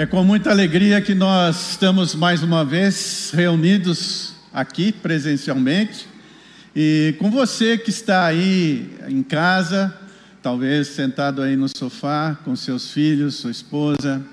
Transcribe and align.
É 0.00 0.06
com 0.06 0.22
muita 0.22 0.52
alegria 0.52 1.02
que 1.02 1.12
nós 1.12 1.70
estamos 1.70 2.14
mais 2.14 2.40
uma 2.40 2.64
vez 2.64 3.32
reunidos 3.34 4.32
aqui 4.52 4.92
presencialmente 4.92 6.06
e 6.72 7.16
com 7.18 7.32
você 7.32 7.76
que 7.76 7.90
está 7.90 8.24
aí 8.24 8.96
em 9.08 9.24
casa, 9.24 9.92
talvez 10.40 10.86
sentado 10.86 11.42
aí 11.42 11.56
no 11.56 11.68
sofá 11.68 12.38
com 12.44 12.54
seus 12.54 12.92
filhos, 12.92 13.34
sua 13.34 13.50
esposa. 13.50 14.24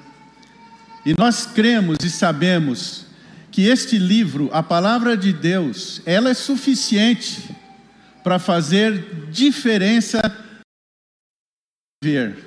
E 1.04 1.16
nós 1.18 1.48
cremos 1.48 1.98
e 2.04 2.12
sabemos 2.12 3.08
que 3.52 3.64
este 3.64 3.98
livro, 3.98 4.52
a 4.54 4.62
palavra 4.62 5.18
de 5.18 5.34
Deus, 5.34 6.00
ela 6.06 6.30
é 6.30 6.36
suficiente 6.36 7.42
para 8.24 8.38
fazer 8.38 9.32
diferença 9.32 10.22
ver. 12.04 12.38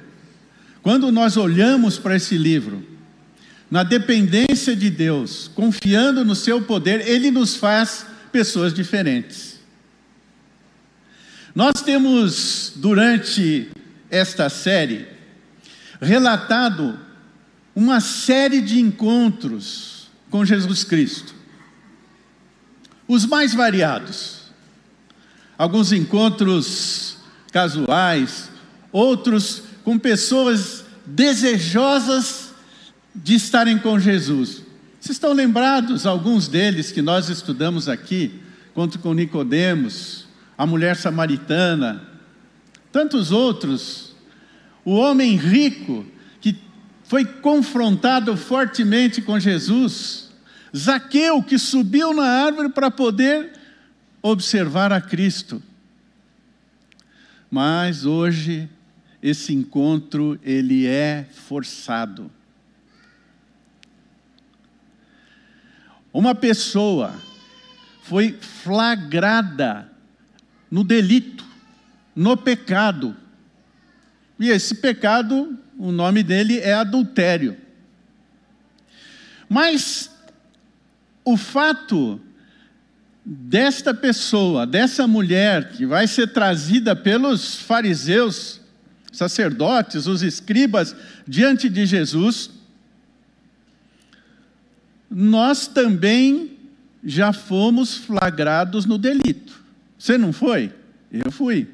Quando 0.82 1.10
nós 1.10 1.36
olhamos 1.36 1.98
para 1.98 2.14
esse 2.14 2.38
livro, 2.38 2.96
na 3.70 3.82
dependência 3.82 4.74
de 4.74 4.88
Deus, 4.88 5.50
confiando 5.54 6.24
no 6.24 6.34
seu 6.34 6.62
poder, 6.62 7.06
ele 7.06 7.30
nos 7.30 7.56
faz 7.56 8.06
pessoas 8.32 8.72
diferentes. 8.72 9.58
Nós 11.54 11.82
temos, 11.82 12.72
durante 12.76 13.68
esta 14.10 14.48
série, 14.48 15.06
relatado 16.00 16.98
uma 17.74 18.00
série 18.00 18.60
de 18.60 18.80
encontros 18.80 20.08
com 20.30 20.44
Jesus 20.44 20.84
Cristo, 20.84 21.34
os 23.06 23.26
mais 23.26 23.54
variados. 23.54 24.38
Alguns 25.56 25.92
encontros 25.92 27.16
casuais, 27.52 28.50
outros 28.92 29.62
com 29.82 29.98
pessoas 29.98 30.84
desejosas 31.04 32.47
de 33.22 33.34
estarem 33.34 33.78
com 33.78 33.98
Jesus. 33.98 34.62
Vocês 35.00 35.16
estão 35.16 35.32
lembrados, 35.32 36.06
alguns 36.06 36.48
deles 36.48 36.92
que 36.92 37.02
nós 37.02 37.28
estudamos 37.28 37.88
aqui, 37.88 38.40
quanto 38.74 38.98
com 38.98 39.12
Nicodemos, 39.12 40.26
a 40.56 40.66
mulher 40.66 40.96
samaritana, 40.96 42.02
tantos 42.90 43.30
outros, 43.30 44.14
o 44.84 44.92
homem 44.92 45.36
rico 45.36 46.04
que 46.40 46.56
foi 47.04 47.24
confrontado 47.24 48.36
fortemente 48.36 49.22
com 49.22 49.38
Jesus, 49.38 50.30
Zaqueu 50.76 51.42
que 51.42 51.58
subiu 51.58 52.12
na 52.12 52.24
árvore 52.24 52.68
para 52.68 52.90
poder 52.90 53.52
observar 54.20 54.92
a 54.92 55.00
Cristo. 55.00 55.62
Mas 57.50 58.04
hoje 58.04 58.68
esse 59.22 59.54
encontro 59.54 60.38
ele 60.42 60.86
é 60.86 61.26
forçado. 61.32 62.30
Uma 66.18 66.34
pessoa 66.34 67.14
foi 68.02 68.36
flagrada 68.40 69.88
no 70.68 70.82
delito, 70.82 71.44
no 72.12 72.36
pecado. 72.36 73.16
E 74.36 74.48
esse 74.48 74.74
pecado, 74.74 75.56
o 75.78 75.92
nome 75.92 76.24
dele 76.24 76.58
é 76.58 76.74
adultério. 76.74 77.56
Mas 79.48 80.10
o 81.24 81.36
fato 81.36 82.20
desta 83.24 83.94
pessoa, 83.94 84.66
dessa 84.66 85.06
mulher, 85.06 85.70
que 85.70 85.86
vai 85.86 86.08
ser 86.08 86.32
trazida 86.32 86.96
pelos 86.96 87.54
fariseus, 87.54 88.60
sacerdotes, 89.12 90.08
os 90.08 90.24
escribas, 90.24 90.96
diante 91.28 91.68
de 91.68 91.86
Jesus, 91.86 92.57
nós 95.10 95.66
também 95.66 96.58
já 97.02 97.32
fomos 97.32 97.96
flagrados 97.96 98.84
no 98.84 98.98
delito. 98.98 99.62
Você 99.98 100.18
não 100.18 100.32
foi? 100.32 100.72
Eu 101.10 101.30
fui. 101.30 101.68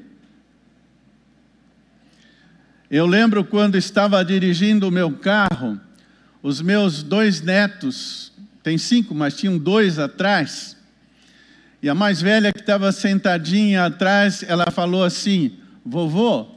Eu 2.89 3.05
lembro 3.05 3.43
quando 3.43 3.75
estava 3.75 4.23
dirigindo 4.23 4.87
o 4.87 4.91
meu 4.91 5.11
carro, 5.11 5.79
os 6.41 6.61
meus 6.61 7.03
dois 7.03 7.41
netos, 7.41 8.31
tem 8.63 8.77
cinco, 8.77 9.13
mas 9.13 9.35
tinham 9.35 9.57
dois 9.57 9.99
atrás, 9.99 10.75
e 11.81 11.89
a 11.89 11.93
mais 11.93 12.21
velha 12.21 12.51
que 12.51 12.61
estava 12.61 12.91
sentadinha 12.91 13.85
atrás, 13.85 14.43
ela 14.43 14.71
falou 14.71 15.03
assim: 15.03 15.57
Vovô, 15.85 16.47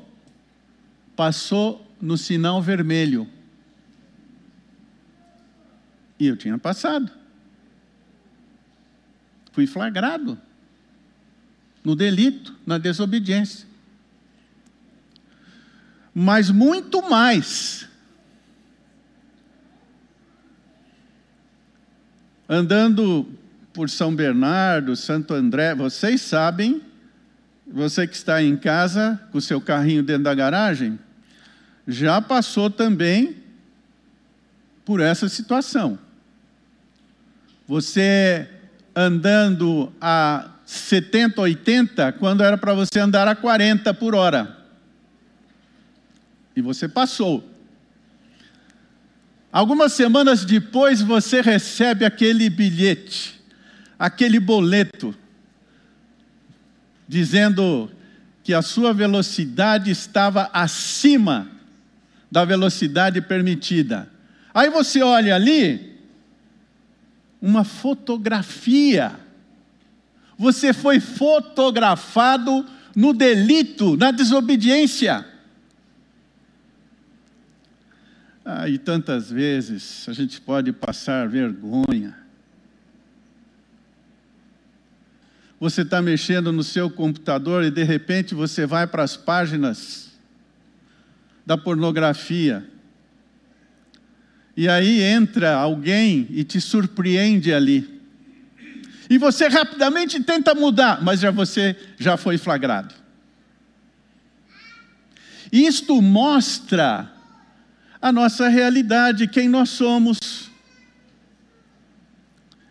passou 1.14 1.86
no 2.00 2.16
sinal 2.16 2.62
vermelho. 2.62 3.28
E 6.18 6.26
eu 6.26 6.36
tinha 6.36 6.58
passado. 6.58 7.10
Fui 9.52 9.66
flagrado 9.66 10.38
no 11.84 11.96
delito, 11.96 12.54
na 12.66 12.76
desobediência. 12.78 13.66
Mas 16.14 16.50
muito 16.50 17.00
mais. 17.08 17.88
Andando 22.48 23.28
por 23.72 23.88
São 23.88 24.14
Bernardo, 24.14 24.96
Santo 24.96 25.34
André, 25.34 25.74
vocês 25.74 26.20
sabem, 26.20 26.82
você 27.66 28.06
que 28.06 28.16
está 28.16 28.42
em 28.42 28.56
casa 28.56 29.20
com 29.30 29.40
seu 29.40 29.60
carrinho 29.60 30.02
dentro 30.02 30.24
da 30.24 30.34
garagem, 30.34 30.98
já 31.86 32.20
passou 32.20 32.68
também 32.68 33.36
por 34.84 35.00
essa 35.00 35.28
situação. 35.28 35.98
Você 37.68 38.48
andando 38.96 39.92
a 40.00 40.52
70, 40.64 41.40
80, 41.42 42.12
quando 42.12 42.42
era 42.42 42.56
para 42.56 42.72
você 42.72 42.98
andar 42.98 43.28
a 43.28 43.36
40 43.36 43.92
por 43.92 44.14
hora. 44.14 44.56
E 46.56 46.62
você 46.62 46.88
passou. 46.88 47.46
Algumas 49.52 49.92
semanas 49.92 50.46
depois 50.46 51.02
você 51.02 51.42
recebe 51.42 52.06
aquele 52.06 52.48
bilhete, 52.48 53.38
aquele 53.98 54.40
boleto, 54.40 55.14
dizendo 57.06 57.90
que 58.42 58.54
a 58.54 58.62
sua 58.62 58.94
velocidade 58.94 59.90
estava 59.90 60.48
acima 60.54 61.50
da 62.30 62.46
velocidade 62.46 63.20
permitida. 63.20 64.08
Aí 64.54 64.70
você 64.70 65.02
olha 65.02 65.34
ali, 65.34 65.97
uma 67.40 67.64
fotografia. 67.64 69.18
Você 70.36 70.72
foi 70.72 71.00
fotografado 71.00 72.64
no 72.94 73.12
delito, 73.12 73.96
na 73.96 74.10
desobediência. 74.10 75.26
Ah, 78.44 78.68
e 78.68 78.78
tantas 78.78 79.30
vezes 79.30 80.08
a 80.08 80.12
gente 80.12 80.40
pode 80.40 80.72
passar 80.72 81.28
vergonha. 81.28 82.16
Você 85.60 85.82
está 85.82 86.00
mexendo 86.00 86.52
no 86.52 86.62
seu 86.62 86.88
computador 86.88 87.64
e 87.64 87.70
de 87.70 87.82
repente 87.82 88.34
você 88.34 88.64
vai 88.64 88.86
para 88.86 89.02
as 89.02 89.16
páginas 89.16 90.12
da 91.44 91.58
pornografia 91.58 92.64
e 94.58 94.68
aí 94.68 95.02
entra 95.02 95.54
alguém 95.54 96.26
e 96.30 96.42
te 96.42 96.60
surpreende 96.60 97.54
ali. 97.54 98.02
E 99.08 99.16
você 99.16 99.46
rapidamente 99.46 100.20
tenta 100.20 100.52
mudar, 100.52 101.00
mas 101.00 101.20
já 101.20 101.30
você 101.30 101.76
já 101.96 102.16
foi 102.16 102.36
flagrado. 102.36 102.92
Isto 105.52 106.02
mostra 106.02 107.08
a 108.02 108.10
nossa 108.10 108.48
realidade, 108.48 109.28
quem 109.28 109.48
nós 109.48 109.68
somos. 109.68 110.50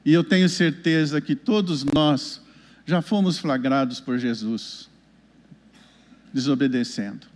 E 0.03 0.11
eu 0.11 0.25
tenho 0.25 0.49
certeza 0.49 1.21
que 1.21 1.37
todos 1.37 1.85
nós 1.85 2.41
já 2.85 3.01
fomos 3.01 3.37
flagrados 3.37 4.01
por 4.01 4.19
Jesus, 4.19 4.89
desobedecendo. 6.33 7.27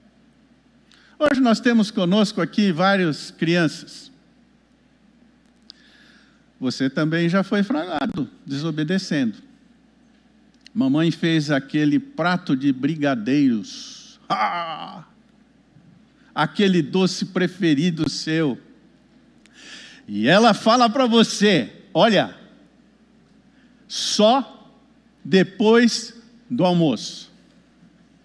Hoje 1.18 1.39
nós 1.39 1.62
temos 1.62 1.89
conosco 1.89 2.42
aqui 2.42 2.74
várias 2.74 3.31
crianças. 3.31 4.10
Você 6.61 6.91
também 6.91 7.27
já 7.27 7.41
foi 7.41 7.63
flagrado, 7.63 8.29
desobedecendo. 8.45 9.39
Mamãe 10.71 11.09
fez 11.09 11.49
aquele 11.49 11.97
prato 11.99 12.55
de 12.55 12.71
brigadeiros. 12.71 14.19
Aquele 16.35 16.83
doce 16.83 17.25
preferido 17.25 18.07
seu. 18.07 18.61
E 20.07 20.27
ela 20.27 20.53
fala 20.53 20.87
para 20.87 21.07
você: 21.07 21.87
olha, 21.91 22.37
só 23.87 24.71
depois 25.25 26.13
do 26.47 26.63
almoço. 26.63 27.31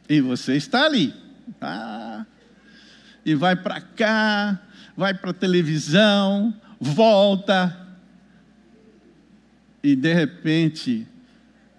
E 0.06 0.20
você 0.20 0.56
está 0.56 0.84
ali. 0.84 1.14
E 3.24 3.34
vai 3.34 3.56
para 3.56 3.80
cá, 3.80 4.60
vai 4.94 5.14
para 5.14 5.30
a 5.30 5.34
televisão, 5.34 6.54
volta, 6.78 7.85
e 9.86 9.94
de 9.94 10.12
repente 10.12 11.06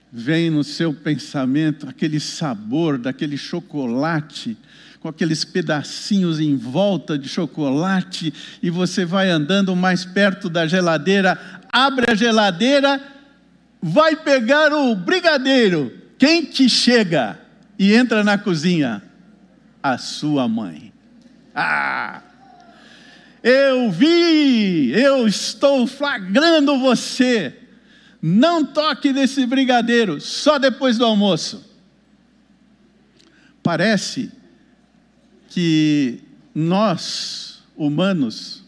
vem 0.10 0.50
no 0.50 0.64
seu 0.64 0.94
pensamento 0.94 1.90
aquele 1.90 2.22
sabor 2.22 2.98
daquele 2.98 3.36
chocolate, 3.36 4.56
com 5.02 5.10
aqueles 5.10 5.44
pedacinhos 5.44 6.40
em 6.40 6.56
volta 6.56 7.18
de 7.18 7.28
chocolate, 7.28 8.34
e 8.64 8.70
você 8.70 9.04
vai 9.04 9.30
andando 9.30 9.76
mais 9.76 10.06
perto 10.06 10.48
da 10.48 10.66
geladeira, 10.66 11.38
abre 11.70 12.10
a 12.10 12.16
geladeira, 12.16 13.02
vai 13.82 14.16
pegar 14.16 14.72
o 14.72 14.96
brigadeiro. 14.96 15.92
Quem 16.18 16.46
que 16.46 16.70
chega 16.70 17.38
e 17.78 17.94
entra 17.94 18.24
na 18.24 18.38
cozinha? 18.38 19.04
A 19.84 19.98
sua 19.98 20.48
mãe. 20.48 20.94
Ah! 21.54 22.22
Eu 23.44 23.92
vi, 23.92 24.94
eu 24.94 25.28
estou 25.28 25.86
flagrando 25.86 26.80
você. 26.80 27.67
Não 28.22 28.66
toque 28.66 29.14
nesse 29.14 29.46
brigadeiro, 29.46 30.20
só 30.20 30.58
depois 30.58 30.98
do 30.98 31.06
almoço. 31.06 31.64
Parece 33.62 34.32
que 35.50 36.20
nós, 36.54 37.60
humanos, 37.76 38.64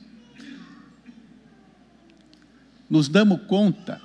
nos 2.89 3.07
damos 3.07 3.41
conta 3.47 4.01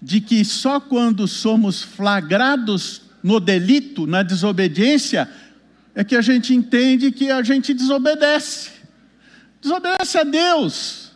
de 0.00 0.20
que 0.20 0.44
só 0.44 0.78
quando 0.78 1.26
somos 1.26 1.82
flagrados 1.82 3.02
no 3.22 3.40
delito, 3.40 4.06
na 4.06 4.22
desobediência, 4.22 5.28
é 5.94 6.04
que 6.04 6.14
a 6.14 6.20
gente 6.20 6.54
entende 6.54 7.10
que 7.10 7.30
a 7.30 7.42
gente 7.42 7.74
desobedece. 7.74 8.70
Desobedece 9.60 10.18
a 10.18 10.22
Deus, 10.24 11.12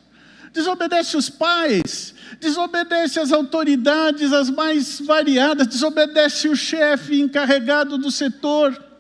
desobedece 0.53 1.17
os 1.17 1.31
pais, 1.31 2.15
desobedece 2.39 3.19
as 3.19 3.33
autoridades, 3.33 4.33
as 4.33 4.51
mais 4.51 5.01
variadas, 5.01 5.67
desobedece 5.67 6.49
o 6.49 6.57
chefe 6.57 7.21
encarregado 7.21 7.99
do 7.99 8.11
setor. 8.11 8.91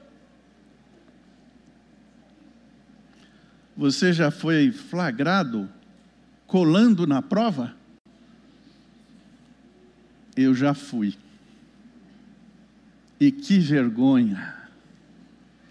Você 3.76 4.12
já 4.12 4.30
foi 4.30 4.72
flagrado 4.72 5.68
colando 6.46 7.06
na 7.06 7.22
prova? 7.22 7.74
Eu 10.36 10.54
já 10.54 10.74
fui. 10.74 11.16
E 13.18 13.30
que 13.30 13.58
vergonha, 13.58 14.54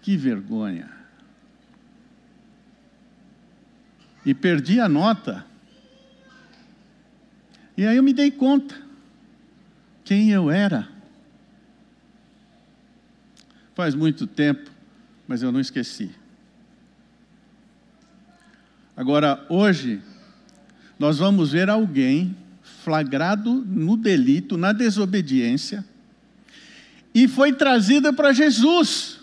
que 0.02 0.16
vergonha. 0.16 0.90
E 4.24 4.34
perdi 4.34 4.80
a 4.80 4.88
nota. 4.88 5.49
E 7.76 7.86
aí 7.86 7.96
eu 7.96 8.02
me 8.02 8.12
dei 8.12 8.30
conta 8.30 8.74
quem 10.04 10.30
eu 10.30 10.50
era. 10.50 10.88
Faz 13.74 13.94
muito 13.94 14.26
tempo, 14.26 14.70
mas 15.26 15.42
eu 15.42 15.52
não 15.52 15.60
esqueci. 15.60 16.10
Agora, 18.96 19.46
hoje, 19.48 20.02
nós 20.98 21.18
vamos 21.18 21.52
ver 21.52 21.70
alguém 21.70 22.36
flagrado 22.62 23.54
no 23.54 23.96
delito, 23.96 24.58
na 24.58 24.72
desobediência, 24.72 25.84
e 27.14 27.26
foi 27.26 27.52
trazida 27.52 28.12
para 28.12 28.32
Jesus. 28.32 29.20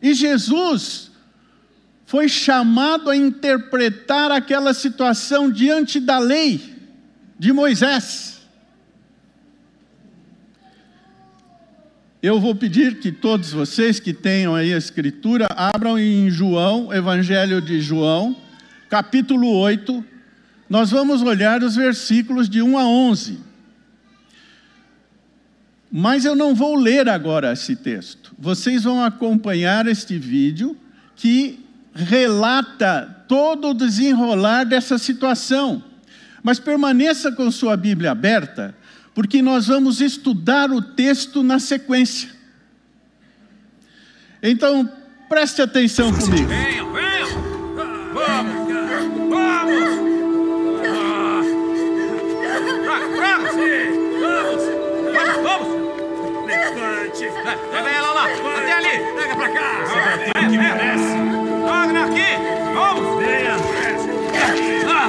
E 0.00 0.14
Jesus 0.14 1.05
foi 2.06 2.28
chamado 2.28 3.10
a 3.10 3.16
interpretar 3.16 4.30
aquela 4.30 4.72
situação 4.72 5.50
diante 5.50 5.98
da 5.98 6.20
lei 6.20 6.76
de 7.36 7.52
Moisés. 7.52 8.40
Eu 12.22 12.40
vou 12.40 12.54
pedir 12.54 13.00
que 13.00 13.10
todos 13.10 13.52
vocês 13.52 13.98
que 14.00 14.14
tenham 14.14 14.54
aí 14.54 14.72
a 14.72 14.78
escritura 14.78 15.46
abram 15.50 15.98
em 15.98 16.30
João, 16.30 16.94
Evangelho 16.94 17.60
de 17.60 17.80
João, 17.80 18.36
capítulo 18.88 19.50
8. 19.58 20.04
Nós 20.70 20.90
vamos 20.92 21.22
olhar 21.22 21.62
os 21.62 21.74
versículos 21.74 22.48
de 22.48 22.62
1 22.62 22.78
a 22.78 22.86
11. 22.86 23.40
Mas 25.90 26.24
eu 26.24 26.36
não 26.36 26.54
vou 26.54 26.76
ler 26.76 27.08
agora 27.08 27.52
esse 27.52 27.74
texto. 27.74 28.32
Vocês 28.38 28.84
vão 28.84 29.04
acompanhar 29.04 29.86
este 29.86 30.18
vídeo 30.18 30.76
que 31.14 31.65
relata 31.96 33.24
todo 33.26 33.70
o 33.70 33.74
desenrolar 33.74 34.64
dessa 34.64 34.98
situação. 34.98 35.82
Mas 36.42 36.60
permaneça 36.60 37.32
com 37.32 37.50
sua 37.50 37.76
Bíblia 37.76 38.12
aberta, 38.12 38.74
porque 39.14 39.42
nós 39.42 39.66
vamos 39.66 40.00
estudar 40.00 40.70
o 40.70 40.80
texto 40.80 41.42
na 41.42 41.58
sequência. 41.58 42.30
Então, 44.42 44.88
preste 45.28 45.60
atenção 45.62 46.12
comigo. 46.12 46.46
Venham, 46.46 46.92
venham! 46.92 47.28
Vamos! 48.14 48.54
Vamos! 49.28 49.56
Vamos! 49.68 50.06
Vamos! 54.20 54.62
Vamos! 55.42 55.68
Levante! 56.46 57.24
Pega 57.72 57.90
ela 57.90 58.12
lá! 58.12 58.26
Até 58.26 58.72
ali! 58.72 58.98
Pega 59.16 59.36
pra 59.36 59.48
cá! 59.48 59.66
Ter 60.32 60.48
que 60.48 60.58
merece! 60.58 61.35
Aqui! 62.06 62.30
Vamos! 62.74 63.18
Venha! 63.18 63.56
Ah. 64.88 65.08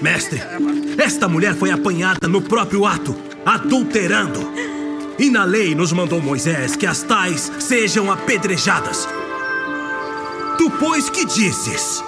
Mestre, 0.00 0.40
esta 0.96 1.28
mulher 1.28 1.54
foi 1.54 1.70
apanhada 1.70 2.28
no 2.28 2.40
próprio 2.40 2.86
ato, 2.86 3.16
adulterando. 3.44 4.52
E 5.18 5.28
na 5.28 5.44
lei 5.44 5.74
nos 5.74 5.92
mandou 5.92 6.20
Moisés 6.20 6.76
que 6.76 6.86
as 6.86 7.02
tais 7.02 7.50
sejam 7.58 8.10
apedrejadas. 8.10 9.08
Tu, 10.56 10.70
pois, 10.70 11.10
que 11.10 11.24
dizes? 11.24 12.02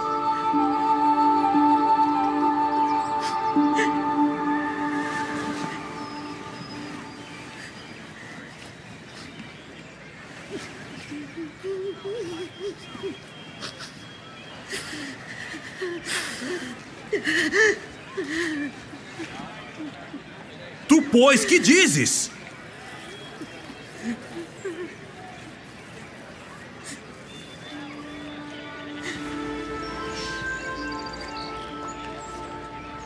Pois, 21.30 21.44
que 21.44 21.60
dizes? 21.60 22.28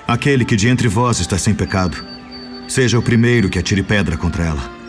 Aquele 0.08 0.46
que 0.46 0.56
de 0.56 0.68
entre 0.68 0.88
vós 0.88 1.20
está 1.20 1.36
sem 1.36 1.54
pecado, 1.54 2.02
seja 2.66 2.98
o 2.98 3.02
primeiro 3.02 3.50
que 3.50 3.58
atire 3.58 3.82
pedra 3.82 4.16
contra 4.16 4.44
ela. 4.44 4.83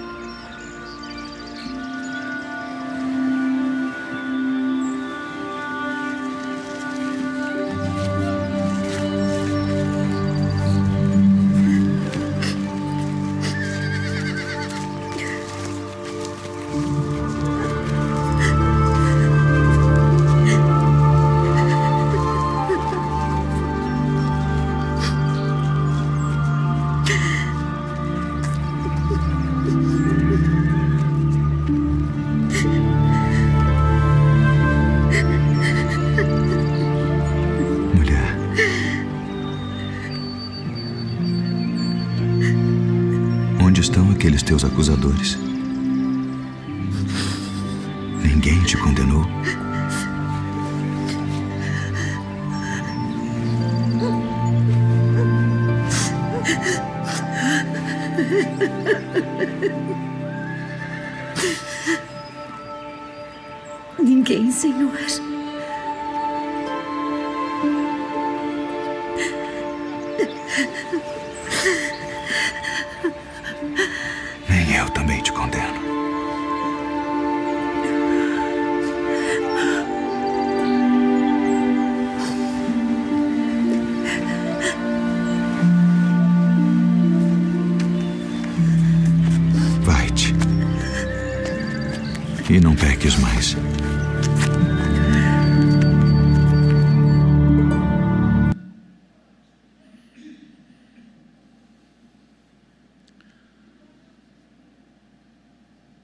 E 92.55 92.59
não 92.61 92.73
peques 92.73 93.17
mais. 93.17 93.53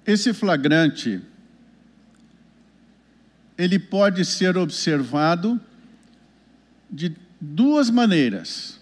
Esse 0.05 0.34
flagrante 0.34 1.22
ele 3.58 3.79
pode 3.79 4.25
ser 4.25 4.58
observado 4.58 5.58
de 6.89 7.15
duas 7.39 7.89
maneiras. 7.89 8.77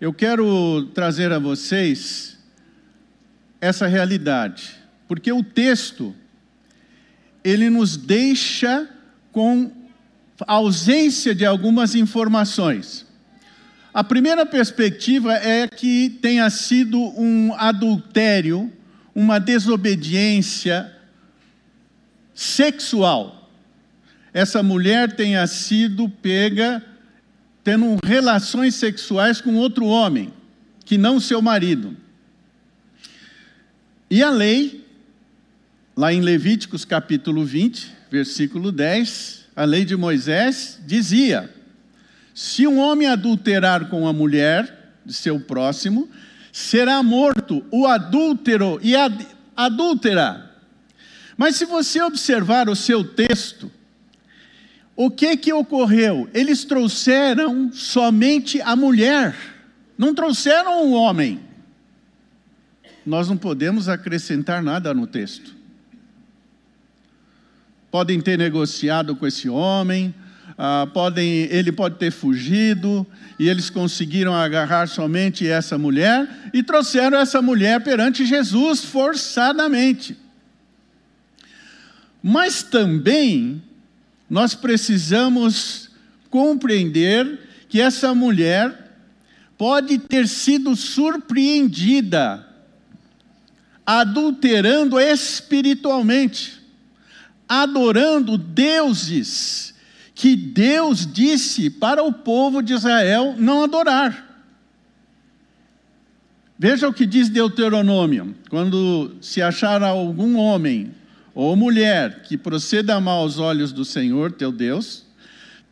Eu 0.00 0.12
quero 0.12 0.86
trazer 0.86 1.30
a 1.30 1.38
vocês 1.38 2.36
essa 3.60 3.86
realidade, 3.86 4.76
porque 5.06 5.30
o 5.30 5.44
texto 5.44 6.12
ele 7.44 7.70
nos 7.70 7.96
deixa 7.96 8.88
com 9.30 9.70
ausência 10.46 11.34
de 11.34 11.44
algumas 11.44 11.94
informações. 11.94 13.06
A 13.94 14.02
primeira 14.02 14.44
perspectiva 14.46 15.34
é 15.34 15.68
que 15.68 16.18
tenha 16.22 16.48
sido 16.50 16.98
um 16.98 17.54
adultério 17.54 18.72
uma 19.14 19.38
desobediência 19.38 20.90
sexual. 22.34 23.50
Essa 24.32 24.62
mulher 24.62 25.14
tenha 25.14 25.46
sido 25.46 26.08
pega 26.08 26.82
tendo 27.62 27.96
relações 28.04 28.74
sexuais 28.74 29.40
com 29.40 29.54
outro 29.54 29.84
homem, 29.86 30.32
que 30.84 30.98
não 30.98 31.20
seu 31.20 31.40
marido. 31.40 31.96
E 34.10 34.22
a 34.22 34.30
lei, 34.30 34.81
lá 35.96 36.12
em 36.12 36.20
Levíticos 36.20 36.84
capítulo 36.84 37.44
20, 37.44 37.92
versículo 38.10 38.72
10, 38.72 39.46
a 39.54 39.64
lei 39.64 39.84
de 39.84 39.96
Moisés 39.96 40.80
dizia: 40.86 41.52
se 42.34 42.66
um 42.66 42.78
homem 42.78 43.08
adulterar 43.08 43.88
com 43.88 44.06
a 44.06 44.12
mulher 44.12 44.96
de 45.04 45.12
seu 45.12 45.38
próximo, 45.38 46.08
será 46.50 47.02
morto 47.02 47.64
o 47.70 47.86
adúltero 47.86 48.78
e 48.82 48.96
a 48.96 49.10
adúltera. 49.56 50.50
Mas 51.36 51.56
se 51.56 51.64
você 51.64 52.00
observar 52.02 52.68
o 52.68 52.76
seu 52.76 53.04
texto, 53.04 53.70
o 54.94 55.10
que 55.10 55.36
que 55.36 55.52
ocorreu? 55.52 56.28
Eles 56.32 56.64
trouxeram 56.64 57.72
somente 57.72 58.60
a 58.60 58.76
mulher, 58.76 59.34
não 59.96 60.14
trouxeram 60.14 60.84
o 60.86 60.92
homem. 60.92 61.40
Nós 63.04 63.28
não 63.28 63.36
podemos 63.36 63.88
acrescentar 63.88 64.62
nada 64.62 64.94
no 64.94 65.06
texto. 65.06 65.61
Podem 67.92 68.20
ter 68.20 68.36
negociado 68.36 69.14
com 69.14 69.24
esse 69.26 69.48
homem, 69.48 70.12
ah, 70.58 70.88
podem, 70.92 71.42
ele 71.50 71.70
pode 71.70 71.96
ter 71.96 72.10
fugido, 72.10 73.06
e 73.38 73.48
eles 73.48 73.68
conseguiram 73.68 74.34
agarrar 74.34 74.86
somente 74.88 75.46
essa 75.46 75.76
mulher 75.76 76.28
e 76.54 76.62
trouxeram 76.62 77.18
essa 77.18 77.42
mulher 77.42 77.82
perante 77.82 78.24
Jesus 78.24 78.84
forçadamente. 78.84 80.16
Mas 82.22 82.62
também 82.62 83.60
nós 84.30 84.54
precisamos 84.54 85.90
compreender 86.30 87.40
que 87.68 87.80
essa 87.80 88.14
mulher 88.14 88.92
pode 89.58 89.98
ter 89.98 90.28
sido 90.28 90.74
surpreendida, 90.76 92.46
adulterando 93.84 94.98
espiritualmente, 94.98 96.61
adorando 97.48 98.38
deuses 98.38 99.74
que 100.14 100.36
Deus 100.36 101.06
disse 101.06 101.68
para 101.68 102.02
o 102.02 102.12
povo 102.12 102.62
de 102.62 102.74
Israel 102.74 103.34
não 103.38 103.64
adorar. 103.64 104.30
Veja 106.58 106.88
o 106.88 106.94
que 106.94 107.04
diz 107.04 107.28
Deuteronômio: 107.28 108.34
quando 108.48 109.16
se 109.20 109.42
achar 109.42 109.82
algum 109.82 110.36
homem 110.36 110.92
ou 111.34 111.56
mulher 111.56 112.22
que 112.22 112.36
proceda 112.36 113.00
mal 113.00 113.20
aos 113.20 113.38
olhos 113.38 113.72
do 113.72 113.84
Senhor 113.84 114.32
teu 114.32 114.52
Deus, 114.52 115.04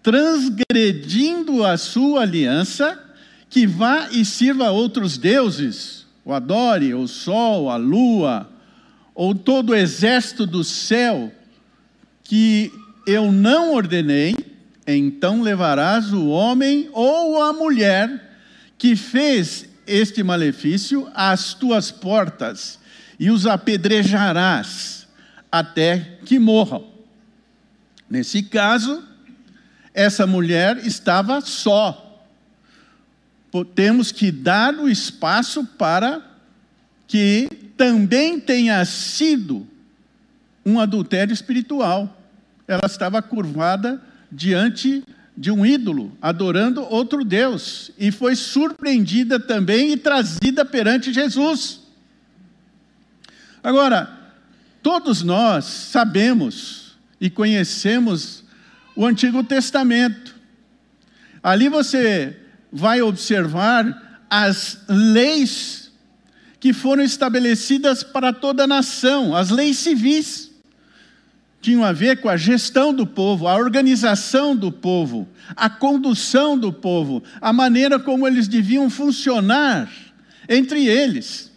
transgredindo 0.03 1.65
a 1.65 1.77
sua 1.77 2.23
aliança, 2.23 2.99
que 3.49 3.67
vá 3.67 4.09
e 4.11 4.25
sirva 4.25 4.69
a 4.69 4.73
outros 4.73 5.19
deuses, 5.19 6.07
o 6.25 6.33
adore, 6.33 6.95
o 6.95 7.07
sol, 7.07 7.71
a 7.71 7.77
lua, 7.77 8.51
ou 9.15 9.35
todo 9.35 9.71
o 9.71 9.77
exército 9.77 10.47
do 10.47 10.65
céu, 10.65 11.33
que 12.25 12.73
eu 13.07 13.33
não 13.33 13.75
ordenei, 13.75 14.37
então 14.87 15.43
levarás 15.43 16.13
o 16.13 16.29
homem 16.29 16.89
ou 16.93 17.43
a 17.43 17.53
mulher 17.53 18.31
que 18.79 18.97
fez 18.97 19.69
este 19.87 20.23
malefício 20.23 21.11
às 21.15 21.55
tuas 21.55 21.91
portas 21.91 22.79
e 23.19 23.31
os 23.31 23.47
apedrejarás 23.47 25.07
até 25.51 26.19
que 26.25 26.39
morram. 26.39 26.87
Nesse 28.09 28.43
caso, 28.43 29.03
essa 29.93 30.27
mulher 30.27 30.79
estava 30.87 31.41
só. 31.41 32.25
Temos 33.75 34.13
que 34.13 34.31
dar 34.31 34.75
o 34.75 34.89
espaço 34.89 35.65
para 35.65 36.23
que 37.07 37.49
também 37.77 38.39
tenha 38.39 38.85
sido 38.85 39.67
um 40.65 40.79
adultério 40.79 41.33
espiritual 41.33 42.17
ela 42.71 42.87
estava 42.87 43.21
curvada 43.21 44.01
diante 44.31 45.03
de 45.37 45.51
um 45.51 45.67
ídolo, 45.67 46.17
adorando 46.23 46.83
outro 46.83 47.25
Deus, 47.25 47.91
e 47.99 48.13
foi 48.13 48.37
surpreendida 48.37 49.41
também 49.41 49.91
e 49.91 49.97
trazida 49.97 50.65
perante 50.65 51.13
Jesus. 51.13 51.81
Agora, 53.61 54.09
todos 54.81 55.23
nós 55.25 55.65
sabemos 55.65 56.97
e 57.21 57.29
conhecemos 57.29 58.45
o 58.95 59.05
Antigo 59.05 59.43
Testamento. 59.43 60.37
Ali 61.43 61.69
você 61.69 62.37
vai 62.73 63.03
observar 63.03 64.23
as 64.31 64.79
leis 64.89 65.91
que 66.61 66.73
foram 66.73 67.03
estabelecidas 67.03 68.05
para 68.05 68.33
toda 68.33 68.63
a 68.63 68.69
nação, 68.69 69.35
as 69.35 69.51
leis 69.51 69.77
civis 69.79 70.50
tinham 71.61 71.85
a 71.85 71.93
ver 71.93 72.21
com 72.21 72.29
a 72.29 72.37
gestão 72.37 72.93
do 72.93 73.07
povo, 73.07 73.47
a 73.47 73.55
organização 73.55 74.57
do 74.57 74.73
povo, 74.73 75.29
a 75.55 75.69
condução 75.69 76.59
do 76.59 76.73
povo, 76.73 77.23
a 77.41 77.53
maneira 77.53 77.99
como 77.99 78.27
eles 78.27 78.49
deviam 78.49 78.89
funcionar 78.89 79.91
entre 80.49 80.87
eles. 80.87 81.51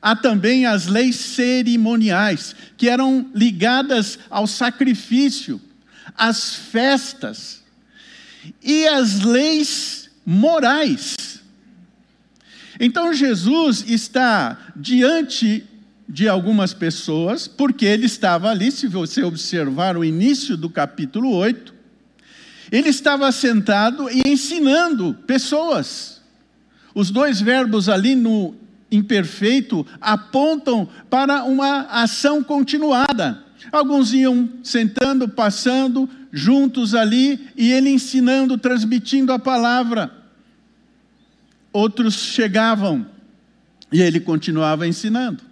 Há 0.00 0.16
também 0.16 0.66
as 0.66 0.86
leis 0.86 1.16
cerimoniais, 1.16 2.56
que 2.76 2.88
eram 2.88 3.30
ligadas 3.34 4.18
ao 4.28 4.46
sacrifício, 4.46 5.60
às 6.16 6.54
festas, 6.54 7.62
e 8.62 8.88
as 8.88 9.20
leis 9.20 10.10
morais. 10.26 11.14
Então 12.80 13.12
Jesus 13.12 13.84
está 13.86 14.58
diante 14.74 15.64
de 16.12 16.28
algumas 16.28 16.74
pessoas, 16.74 17.48
porque 17.48 17.86
ele 17.86 18.04
estava 18.04 18.50
ali, 18.50 18.70
se 18.70 18.86
você 18.86 19.22
observar 19.22 19.96
o 19.96 20.04
início 20.04 20.58
do 20.58 20.68
capítulo 20.68 21.34
8, 21.34 21.72
ele 22.70 22.90
estava 22.90 23.32
sentado 23.32 24.10
e 24.10 24.22
ensinando 24.26 25.14
pessoas. 25.26 26.20
Os 26.94 27.10
dois 27.10 27.40
verbos 27.40 27.88
ali 27.88 28.14
no 28.14 28.54
imperfeito 28.90 29.86
apontam 30.02 30.86
para 31.08 31.44
uma 31.44 31.86
ação 31.86 32.44
continuada. 32.44 33.42
Alguns 33.72 34.12
iam 34.12 34.50
sentando, 34.62 35.26
passando, 35.26 36.06
juntos 36.30 36.94
ali, 36.94 37.48
e 37.56 37.72
ele 37.72 37.88
ensinando, 37.88 38.58
transmitindo 38.58 39.32
a 39.32 39.38
palavra. 39.38 40.12
Outros 41.72 42.16
chegavam 42.16 43.06
e 43.90 44.02
ele 44.02 44.20
continuava 44.20 44.86
ensinando. 44.86 45.51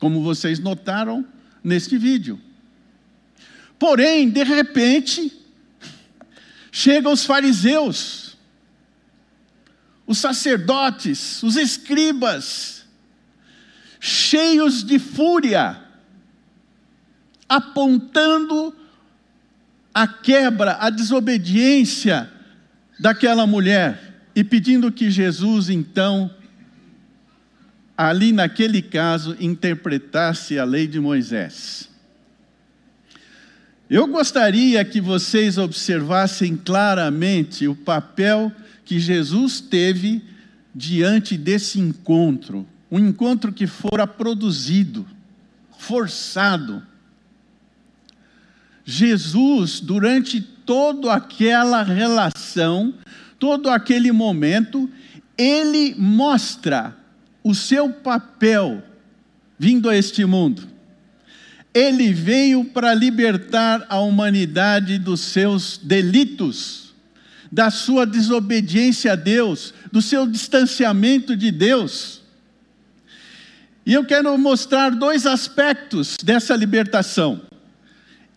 Como 0.00 0.22
vocês 0.22 0.58
notaram 0.58 1.24
neste 1.62 1.96
vídeo. 1.98 2.40
Porém, 3.78 4.28
de 4.28 4.42
repente, 4.42 5.32
chegam 6.72 7.12
os 7.12 7.24
fariseus, 7.24 8.36
os 10.06 10.18
sacerdotes, 10.18 11.42
os 11.42 11.54
escribas, 11.56 12.84
cheios 14.00 14.82
de 14.82 14.98
fúria, 14.98 15.80
apontando 17.48 18.74
a 19.92 20.06
quebra, 20.06 20.78
a 20.80 20.88
desobediência 20.88 22.30
daquela 22.98 23.46
mulher 23.46 24.22
e 24.34 24.42
pedindo 24.42 24.90
que 24.90 25.10
Jesus, 25.10 25.68
então, 25.68 26.30
ali 28.00 28.32
naquele 28.32 28.80
caso, 28.80 29.36
interpretasse 29.38 30.58
a 30.58 30.64
lei 30.64 30.86
de 30.86 30.98
Moisés. 30.98 31.86
Eu 33.90 34.06
gostaria 34.06 34.82
que 34.86 35.02
vocês 35.02 35.58
observassem 35.58 36.56
claramente 36.56 37.68
o 37.68 37.74
papel 37.74 38.50
que 38.86 38.98
Jesus 38.98 39.60
teve 39.60 40.24
diante 40.74 41.36
desse 41.36 41.78
encontro, 41.78 42.66
um 42.90 42.98
encontro 42.98 43.52
que 43.52 43.66
fora 43.66 44.06
produzido, 44.06 45.06
forçado. 45.78 46.82
Jesus, 48.82 49.78
durante 49.78 50.40
toda 50.40 51.12
aquela 51.12 51.82
relação, 51.82 52.94
todo 53.38 53.68
aquele 53.68 54.10
momento, 54.10 54.88
ele 55.36 55.94
mostra 55.98 56.98
o 57.42 57.54
seu 57.54 57.90
papel 57.90 58.82
vindo 59.58 59.88
a 59.88 59.96
este 59.96 60.24
mundo. 60.24 60.68
Ele 61.72 62.12
veio 62.12 62.64
para 62.64 62.94
libertar 62.94 63.86
a 63.88 64.00
humanidade 64.00 64.98
dos 64.98 65.20
seus 65.20 65.78
delitos, 65.78 66.94
da 67.52 67.70
sua 67.70 68.06
desobediência 68.06 69.12
a 69.12 69.16
Deus, 69.16 69.74
do 69.92 70.00
seu 70.00 70.26
distanciamento 70.26 71.36
de 71.36 71.50
Deus. 71.50 72.22
E 73.84 73.92
eu 73.92 74.04
quero 74.04 74.36
mostrar 74.38 74.90
dois 74.90 75.26
aspectos 75.26 76.16
dessa 76.22 76.54
libertação. 76.56 77.40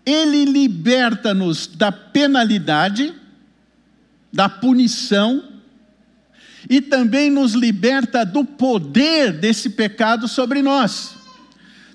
Ele 0.06 0.46
liberta-nos 0.46 1.68
da 1.68 1.92
penalidade, 1.92 3.14
da 4.32 4.50
punição, 4.50 5.53
e 6.70 6.82
também 6.82 7.30
nos 7.30 7.54
liberta 7.54 8.26
do 8.26 8.46
poder 8.46 9.34
desse 9.34 9.70
pecado 9.72 10.28
sobre 10.28 10.62
nós. 10.62 11.16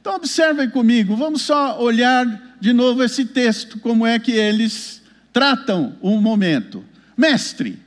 Então, 0.00 0.14
observem 0.14 0.70
comigo, 0.70 1.16
vamos 1.16 1.42
só 1.42 1.80
olhar 1.80 2.56
de 2.60 2.72
novo 2.72 3.02
esse 3.02 3.24
texto, 3.24 3.78
como 3.78 4.06
é 4.06 4.18
que 4.18 4.32
eles 4.32 5.02
tratam 5.32 5.96
o 6.00 6.10
um 6.10 6.20
momento. 6.20 6.84
Mestre, 7.16 7.78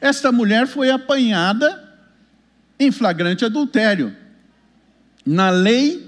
esta 0.00 0.30
mulher 0.30 0.66
foi 0.66 0.90
apanhada 0.90 1.82
em 2.78 2.90
flagrante 2.90 3.44
adultério. 3.44 4.14
Na 5.24 5.50
lei 5.50 6.06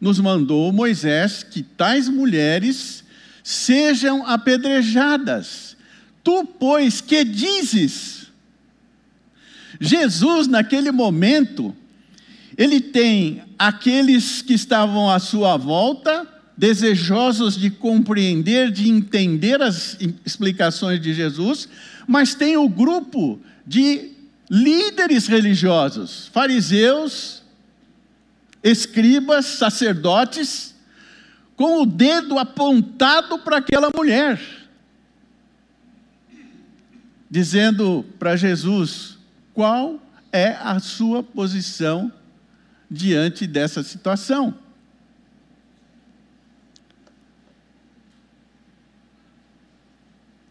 nos 0.00 0.20
mandou 0.20 0.72
Moisés 0.72 1.42
que 1.42 1.62
tais 1.62 2.08
mulheres 2.08 3.04
sejam 3.42 4.26
apedrejadas. 4.26 5.76
Tu, 6.22 6.44
pois, 6.58 7.00
que 7.00 7.24
dizes? 7.24 8.17
Jesus, 9.80 10.48
naquele 10.48 10.90
momento, 10.90 11.74
ele 12.56 12.80
tem 12.80 13.42
aqueles 13.58 14.42
que 14.42 14.54
estavam 14.54 15.10
à 15.10 15.18
sua 15.18 15.56
volta, 15.56 16.26
desejosos 16.56 17.56
de 17.56 17.70
compreender, 17.70 18.72
de 18.72 18.88
entender 18.88 19.62
as 19.62 19.96
explicações 20.26 21.00
de 21.00 21.14
Jesus, 21.14 21.68
mas 22.06 22.34
tem 22.34 22.56
o 22.56 22.68
grupo 22.68 23.38
de 23.64 24.10
líderes 24.50 25.28
religiosos, 25.28 26.28
fariseus, 26.32 27.42
escribas, 28.62 29.46
sacerdotes, 29.46 30.74
com 31.54 31.82
o 31.82 31.86
dedo 31.86 32.38
apontado 32.38 33.38
para 33.38 33.58
aquela 33.58 33.90
mulher, 33.94 34.40
dizendo 37.30 38.04
para 38.18 38.36
Jesus 38.36 39.17
qual 39.58 40.00
é 40.32 40.50
a 40.50 40.78
sua 40.78 41.20
posição 41.20 42.12
diante 42.88 43.44
dessa 43.44 43.82
situação. 43.82 44.56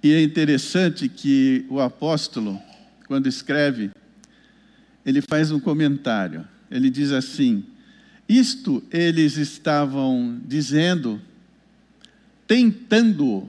E 0.03 0.11
é 0.11 0.21
interessante 0.21 1.07
que 1.07 1.65
o 1.69 1.79
apóstolo, 1.79 2.61
quando 3.07 3.27
escreve, 3.27 3.91
ele 5.05 5.21
faz 5.21 5.51
um 5.51 5.59
comentário. 5.61 6.45
Ele 6.69 6.89
diz 6.89 7.13
assim: 7.13 7.63
Isto 8.27 8.83
eles 8.91 9.37
estavam 9.37 10.37
dizendo, 10.45 11.21
tentando, 12.45 13.47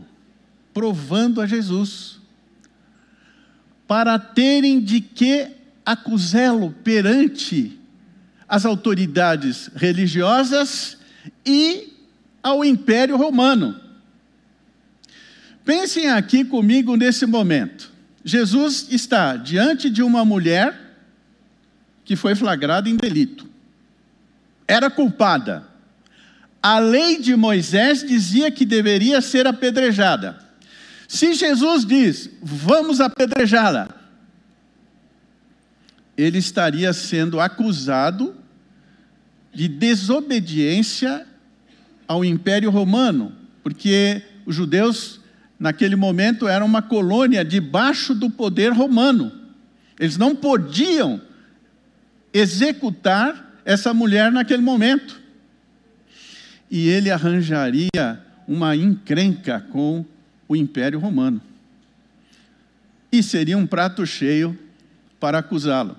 provando 0.73 1.41
a 1.41 1.49
Jesus, 1.49 2.21
para 3.89 4.19
terem 4.19 4.79
de 4.79 5.01
que 5.01 5.49
acusá-lo 5.85 6.71
perante 6.85 7.81
as 8.47 8.67
autoridades 8.67 9.71
religiosas 9.75 10.99
e 11.45 11.95
ao 12.43 12.63
Império 12.63 13.17
Romano. 13.17 13.81
Pensem 15.65 16.11
aqui 16.11 16.45
comigo 16.45 16.97
nesse 16.97 17.25
momento. 17.25 17.91
Jesus 18.23 18.89
está 18.91 19.37
diante 19.37 19.89
de 19.89 20.03
uma 20.03 20.25
mulher 20.25 20.79
que 22.05 22.15
foi 22.15 22.35
flagrada 22.35 22.89
em 22.89 22.97
delito. 22.97 23.49
Era 24.67 24.91
culpada. 24.91 25.67
A 26.63 26.79
lei 26.79 27.19
de 27.19 27.35
Moisés 27.37 28.03
dizia 28.03 28.51
que 28.51 28.67
deveria 28.67 29.23
ser 29.23 29.47
apedrejada. 29.47 30.48
Se 31.09 31.33
Jesus 31.33 31.87
diz, 31.87 32.31
vamos 32.43 33.01
apedrejá-la, 33.01 33.89
ele 36.15 36.37
estaria 36.37 36.93
sendo 36.93 37.41
acusado 37.41 38.37
de 39.55 39.67
desobediência 39.69 41.27
ao 42.07 42.23
Império 42.23 42.71
Romano, 42.71 43.33
porque 43.63 44.23
os 44.45 44.55
judeus, 44.55 45.19
naquele 45.59 45.97
momento, 45.97 46.47
eram 46.47 46.67
uma 46.67 46.83
colônia 46.83 47.43
debaixo 47.43 48.15
do 48.15 48.29
poder 48.29 48.73
romano. 48.75 49.33
Eles 49.99 50.19
não 50.19 50.37
podiam 50.37 51.23
executar 52.35 53.61
essa 53.65 53.95
mulher 53.95 54.31
naquele 54.31 54.63
momento. 54.63 55.19
E 56.71 56.87
ele 56.89 57.11
arranjaria 57.11 58.23
uma 58.47 58.77
encrenca 58.77 59.65
com 59.71 60.05
o 60.49 60.57
Império 60.57 60.99
Romano. 60.99 61.41
E 63.13 63.23
seria 63.23 63.57
um 63.57 63.67
prato 63.67 64.07
cheio 64.07 64.59
para 65.21 65.39
acusá-lo. 65.39 65.97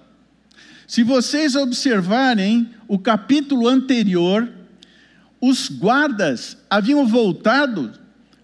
Se 0.87 1.03
vocês 1.03 1.55
observarem 1.55 2.69
o 2.87 2.97
capítulo 2.97 3.67
anterior, 3.67 4.51
os 5.39 5.69
guardas 5.69 6.57
haviam 6.69 7.05
voltado 7.07 7.93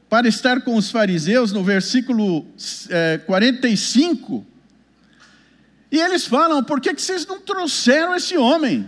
para 0.07 0.27
estar 0.27 0.61
com 0.61 0.75
os 0.75 0.91
fariseus 0.91 1.51
no 1.51 1.63
versículo 1.63 2.45
é, 2.89 3.17
45. 3.17 4.45
E 5.91 5.97
eles 5.97 6.25
falam: 6.25 6.63
por 6.63 6.79
que, 6.79 6.93
que 6.93 7.01
vocês 7.01 7.25
não 7.25 7.41
trouxeram 7.41 8.15
esse 8.15 8.37
homem? 8.37 8.87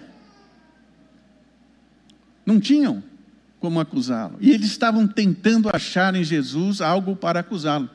Não 2.46 2.60
tinham 2.60 3.04
como 3.60 3.80
acusá-lo. 3.80 4.38
E 4.40 4.52
eles 4.52 4.68
estavam 4.68 5.08
tentando 5.08 5.70
achar 5.74 6.16
em 6.16 6.24
Jesus 6.24 6.82
algo 6.82 7.16
para 7.16 7.40
acusá-lo. 7.40 7.90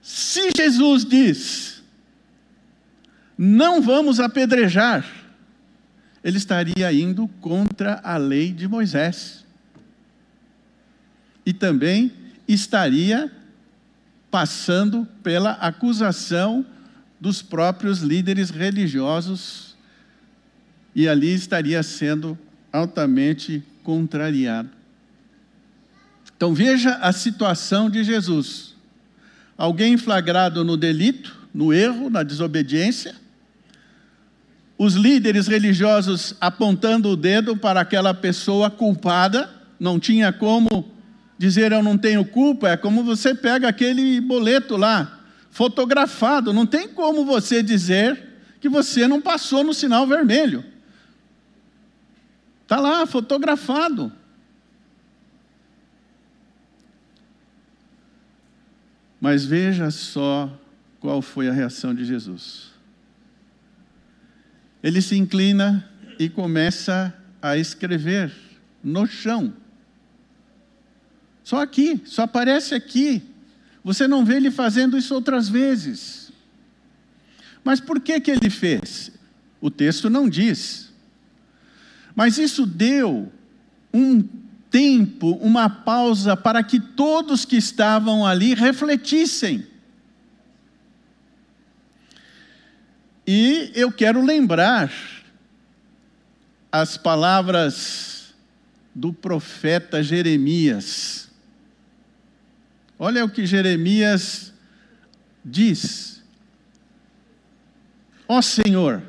Se 0.00 0.50
Jesus 0.56 1.04
diz, 1.04 1.82
não 3.36 3.82
vamos 3.82 4.18
apedrejar, 4.18 5.06
ele 6.24 6.38
estaria 6.38 6.92
indo 6.92 7.28
contra 7.40 8.00
a 8.02 8.16
lei 8.16 8.52
de 8.52 8.66
Moisés. 8.66 9.44
E 11.44 11.52
também 11.52 12.12
estaria 12.46 13.30
passando 14.30 15.06
pela 15.22 15.52
acusação 15.52 16.64
dos 17.20 17.42
próprios 17.42 18.00
líderes 18.00 18.50
religiosos, 18.50 19.76
e 20.94 21.08
ali 21.08 21.32
estaria 21.32 21.82
sendo 21.82 22.38
altamente 22.72 23.62
contrariado. 23.82 24.70
Então 26.36 26.54
veja 26.54 26.94
a 26.96 27.12
situação 27.12 27.90
de 27.90 28.04
Jesus. 28.04 28.74
Alguém 29.56 29.96
flagrado 29.96 30.64
no 30.64 30.76
delito, 30.76 31.36
no 31.52 31.72
erro, 31.72 32.08
na 32.08 32.22
desobediência, 32.22 33.14
os 34.78 34.94
líderes 34.94 35.48
religiosos 35.48 36.34
apontando 36.40 37.08
o 37.08 37.16
dedo 37.16 37.56
para 37.56 37.80
aquela 37.80 38.14
pessoa 38.14 38.70
culpada, 38.70 39.50
não 39.80 39.98
tinha 39.98 40.32
como 40.32 40.88
dizer 41.36 41.72
eu 41.72 41.82
não 41.82 41.98
tenho 41.98 42.24
culpa, 42.24 42.68
é 42.68 42.76
como 42.76 43.02
você 43.02 43.34
pega 43.34 43.68
aquele 43.68 44.20
boleto 44.20 44.76
lá, 44.76 45.20
fotografado, 45.50 46.52
não 46.52 46.66
tem 46.66 46.88
como 46.88 47.24
você 47.24 47.62
dizer 47.62 48.20
que 48.60 48.68
você 48.68 49.08
não 49.08 49.20
passou 49.20 49.64
no 49.64 49.74
sinal 49.74 50.06
vermelho. 50.06 50.64
Está 52.68 52.78
lá, 52.78 53.06
fotografado. 53.06 54.12
Mas 59.18 59.46
veja 59.46 59.90
só 59.90 60.54
qual 61.00 61.22
foi 61.22 61.48
a 61.48 61.52
reação 61.52 61.94
de 61.94 62.04
Jesus. 62.04 62.72
Ele 64.82 65.00
se 65.00 65.16
inclina 65.16 65.88
e 66.18 66.28
começa 66.28 67.16
a 67.40 67.56
escrever 67.56 68.30
no 68.84 69.06
chão. 69.06 69.54
Só 71.42 71.62
aqui, 71.62 72.02
só 72.04 72.24
aparece 72.24 72.74
aqui. 72.74 73.22
Você 73.82 74.06
não 74.06 74.26
vê 74.26 74.36
ele 74.36 74.50
fazendo 74.50 74.98
isso 74.98 75.14
outras 75.14 75.48
vezes. 75.48 76.30
Mas 77.64 77.80
por 77.80 77.98
que 77.98 78.20
que 78.20 78.30
ele 78.30 78.50
fez? 78.50 79.10
O 79.58 79.70
texto 79.70 80.10
não 80.10 80.28
diz. 80.28 80.87
Mas 82.18 82.36
isso 82.36 82.66
deu 82.66 83.32
um 83.94 84.28
tempo, 84.68 85.34
uma 85.36 85.70
pausa 85.70 86.36
para 86.36 86.64
que 86.64 86.80
todos 86.80 87.44
que 87.44 87.54
estavam 87.54 88.26
ali 88.26 88.54
refletissem. 88.54 89.64
E 93.24 93.70
eu 93.72 93.92
quero 93.92 94.20
lembrar 94.20 94.92
as 96.72 96.96
palavras 96.96 98.34
do 98.92 99.12
profeta 99.12 100.02
Jeremias. 100.02 101.30
Olha 102.98 103.24
o 103.24 103.30
que 103.30 103.46
Jeremias 103.46 104.52
diz: 105.44 106.20
Ó 108.26 108.42
Senhor, 108.42 109.04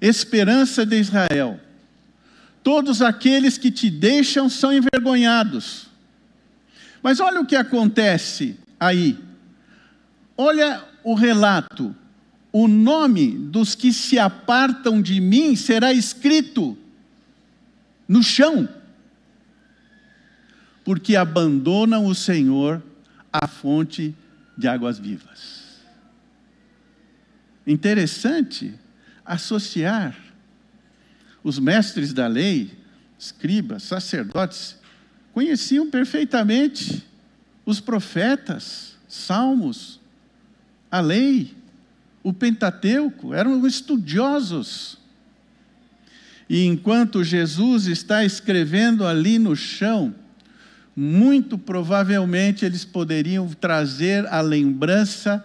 esperança 0.00 0.86
de 0.86 1.00
Israel, 1.00 1.58
todos 2.62 3.02
aqueles 3.02 3.58
que 3.58 3.70
te 3.70 3.90
deixam 3.90 4.48
são 4.48 4.72
envergonhados. 4.72 5.86
Mas 7.02 7.20
olha 7.20 7.40
o 7.40 7.46
que 7.46 7.56
acontece 7.56 8.56
aí. 8.78 9.18
Olha 10.36 10.84
o 11.02 11.14
relato. 11.14 11.94
O 12.52 12.68
nome 12.68 13.36
dos 13.36 13.74
que 13.74 13.92
se 13.92 14.18
apartam 14.18 15.00
de 15.00 15.20
mim 15.20 15.56
será 15.56 15.92
escrito 15.92 16.76
no 18.06 18.22
chão, 18.22 18.68
porque 20.84 21.16
abandonam 21.16 22.04
o 22.04 22.14
Senhor, 22.14 22.82
a 23.32 23.46
fonte 23.46 24.14
de 24.56 24.68
águas 24.68 24.98
vivas. 24.98 25.80
Interessante 27.66 28.74
associar 29.24 30.14
os 31.42 31.58
mestres 31.58 32.12
da 32.12 32.26
lei, 32.26 32.70
escribas, 33.18 33.82
sacerdotes, 33.84 34.76
conheciam 35.32 35.90
perfeitamente 35.90 37.04
os 37.64 37.80
profetas, 37.80 38.96
salmos, 39.08 40.00
a 40.90 41.00
lei, 41.00 41.54
o 42.22 42.32
Pentateuco, 42.32 43.32
eram 43.32 43.66
estudiosos. 43.66 44.98
E 46.48 46.64
enquanto 46.64 47.24
Jesus 47.24 47.86
está 47.86 48.24
escrevendo 48.24 49.06
ali 49.06 49.38
no 49.38 49.56
chão, 49.56 50.14
muito 50.94 51.56
provavelmente 51.56 52.64
eles 52.64 52.84
poderiam 52.84 53.48
trazer 53.48 54.26
a 54.26 54.40
lembrança 54.40 55.44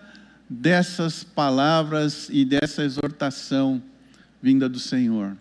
dessas 0.49 1.23
palavras 1.23 2.27
e 2.29 2.43
dessa 2.43 2.83
exortação 2.83 3.81
vinda 4.41 4.67
do 4.67 4.79
Senhor. 4.79 5.37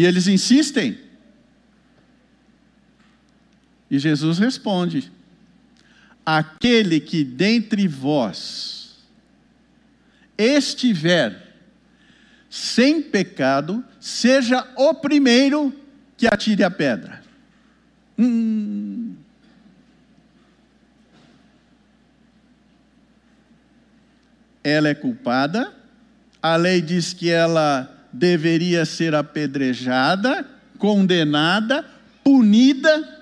E 0.00 0.06
eles 0.06 0.26
insistem. 0.26 0.98
E 3.90 3.98
Jesus 3.98 4.38
responde: 4.38 5.12
Aquele 6.24 7.00
que 7.00 7.22
dentre 7.22 7.86
vós 7.86 8.96
estiver 10.38 11.54
sem 12.48 13.02
pecado, 13.02 13.84
seja 14.00 14.66
o 14.74 14.94
primeiro 14.94 15.78
que 16.16 16.26
atire 16.26 16.64
a 16.64 16.70
pedra. 16.70 17.22
Hum. 18.18 19.16
Ela 24.64 24.88
é 24.88 24.94
culpada, 24.94 25.74
a 26.42 26.56
lei 26.56 26.80
diz 26.80 27.12
que 27.12 27.28
ela 27.28 27.99
deveria 28.12 28.84
ser 28.84 29.14
apedrejada, 29.14 30.46
condenada, 30.78 31.84
punida, 32.24 33.20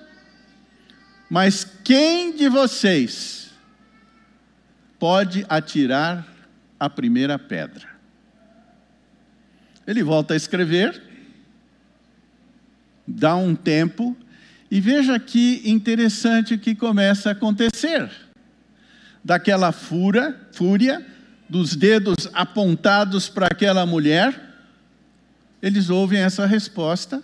mas 1.29 1.63
quem 1.83 2.35
de 2.35 2.49
vocês 2.49 3.51
pode 4.97 5.45
atirar 5.47 6.27
a 6.79 6.89
primeira 6.89 7.37
pedra? 7.37 7.87
Ele 9.85 10.03
volta 10.03 10.33
a 10.33 10.37
escrever, 10.37 11.01
dá 13.07 13.35
um 13.35 13.55
tempo, 13.55 14.17
e 14.71 14.79
veja 14.79 15.19
que 15.19 15.61
interessante 15.65 16.53
o 16.53 16.59
que 16.59 16.75
começa 16.75 17.29
a 17.29 17.31
acontecer. 17.31 18.09
Daquela 19.23 19.71
fúria, 19.71 20.35
fúria, 20.51 21.05
dos 21.49 21.75
dedos 21.75 22.29
apontados 22.33 23.27
para 23.27 23.47
aquela 23.47 23.85
mulher, 23.85 24.48
eles 25.61 25.89
ouvem 25.89 26.19
essa 26.19 26.45
resposta 26.45 27.21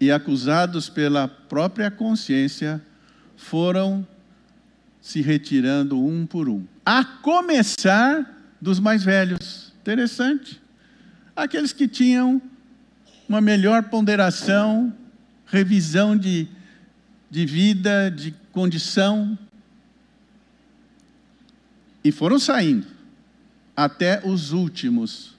e, 0.00 0.10
acusados 0.10 0.88
pela 0.88 1.28
própria 1.28 1.90
consciência, 1.90 2.82
foram 3.36 4.06
se 5.00 5.20
retirando 5.20 5.98
um 5.98 6.26
por 6.26 6.48
um, 6.48 6.64
a 6.84 7.04
começar 7.04 8.38
dos 8.60 8.78
mais 8.78 9.02
velhos. 9.02 9.72
Interessante. 9.80 10.60
Aqueles 11.34 11.72
que 11.72 11.88
tinham 11.88 12.40
uma 13.28 13.40
melhor 13.40 13.84
ponderação, 13.84 14.92
revisão 15.46 16.16
de, 16.16 16.46
de 17.30 17.46
vida, 17.46 18.10
de 18.10 18.32
condição, 18.52 19.36
e 22.04 22.10
foram 22.12 22.38
saindo, 22.38 22.86
até 23.76 24.20
os 24.24 24.52
últimos 24.52 25.31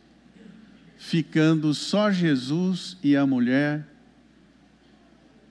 ficando 1.03 1.73
só 1.73 2.09
Jesus 2.09 2.95
e 3.03 3.17
a 3.17 3.27
mulher 3.27 3.85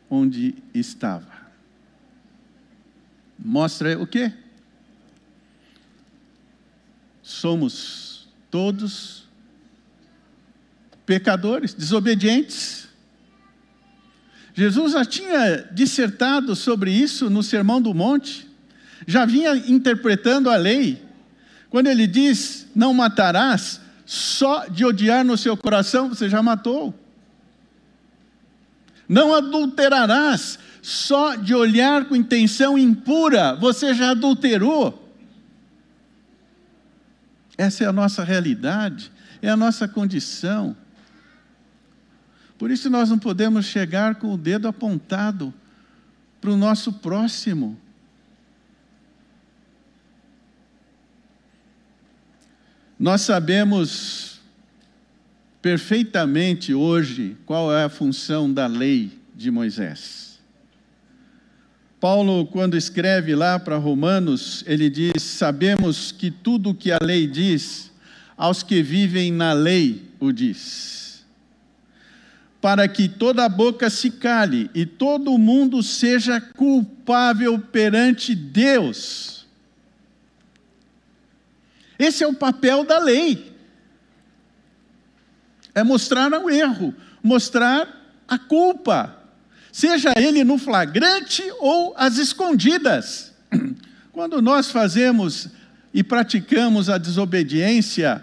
onde 0.09 0.55
estava. 0.75 1.31
Mostra 3.38 4.01
o 4.01 4.07
quê? 4.07 4.33
Somos 7.23 8.29
todos 8.51 9.29
pecadores, 11.05 11.75
desobedientes. 11.75 12.88
Jesus 14.55 14.93
já 14.93 15.05
tinha 15.05 15.69
dissertado 15.71 16.57
sobre 16.57 16.91
isso 16.91 17.29
no 17.29 17.43
Sermão 17.43 17.81
do 17.81 17.93
Monte, 17.93 18.49
já 19.07 19.27
vinha 19.27 19.55
interpretando 19.55 20.49
a 20.49 20.57
lei. 20.57 21.05
Quando 21.69 21.88
ele 21.88 22.07
diz: 22.07 22.67
Não 22.75 22.95
matarás, 22.95 23.82
só 24.12 24.66
de 24.66 24.85
odiar 24.85 25.25
no 25.25 25.38
seu 25.38 25.57
coração 25.57 26.11
você 26.11 26.29
já 26.29 26.42
matou. 26.42 26.94
Não 29.09 29.35
adulterarás, 29.35 30.59
só 30.83 31.35
de 31.35 31.55
olhar 31.55 32.05
com 32.05 32.14
intenção 32.14 32.77
impura 32.77 33.55
você 33.55 33.94
já 33.94 34.11
adulterou. 34.11 35.11
Essa 37.57 37.85
é 37.85 37.87
a 37.87 37.92
nossa 37.92 38.22
realidade, 38.22 39.11
é 39.40 39.48
a 39.48 39.57
nossa 39.57 39.88
condição. 39.88 40.77
Por 42.59 42.70
isso 42.70 42.90
nós 42.90 43.09
não 43.09 43.18
podemos 43.18 43.64
chegar 43.64 44.16
com 44.16 44.35
o 44.35 44.37
dedo 44.37 44.68
apontado 44.68 45.55
para 46.38 46.51
o 46.51 46.57
nosso 46.57 46.92
próximo. 46.92 47.81
Nós 53.03 53.23
sabemos 53.23 54.38
perfeitamente 55.61 56.73
hoje 56.73 57.37
qual 57.45 57.75
é 57.75 57.83
a 57.83 57.88
função 57.88 58.53
da 58.53 58.69
lei 58.69 59.11
de 59.35 59.51
Moisés. 59.51 60.38
Paulo, 61.99 62.47
quando 62.47 62.77
escreve 62.77 63.35
lá 63.35 63.59
para 63.59 63.77
Romanos, 63.77 64.62
ele 64.69 64.88
diz: 64.88 65.21
Sabemos 65.21 66.12
que 66.12 66.31
tudo 66.31 66.71
o 66.71 66.75
que 66.77 66.93
a 66.93 66.99
lei 67.03 67.27
diz, 67.27 67.91
aos 68.37 68.62
que 68.62 68.81
vivem 68.81 69.33
na 69.33 69.53
lei 69.53 70.09
o 70.21 70.31
diz. 70.31 71.25
Para 72.61 72.87
que 72.87 73.09
toda 73.09 73.49
boca 73.49 73.91
se 73.91 74.12
cale 74.12 74.71
e 74.73 74.87
todo 74.87 75.37
mundo 75.37 75.83
seja 75.83 76.41
culpável 76.41 77.59
perante 77.59 78.33
Deus. 78.33 79.41
Esse 82.03 82.25
é 82.25 82.27
o 82.27 82.35
papel 82.35 82.85
da 82.85 82.99
lei. 82.99 83.53
É 85.75 85.83
mostrar 85.83 86.31
o 86.33 86.51
erro, 86.51 86.95
mostrar 87.23 87.88
a 88.27 88.38
culpa 88.38 89.23
seja 89.73 90.12
ele 90.17 90.45
no 90.45 90.59
flagrante 90.59 91.43
ou 91.59 91.95
às 91.97 92.19
escondidas. 92.19 93.33
Quando 94.12 94.43
nós 94.43 94.71
fazemos 94.71 95.49
e 95.95 96.05
praticamos 96.05 96.91
a 96.91 96.99
desobediência 96.99 98.23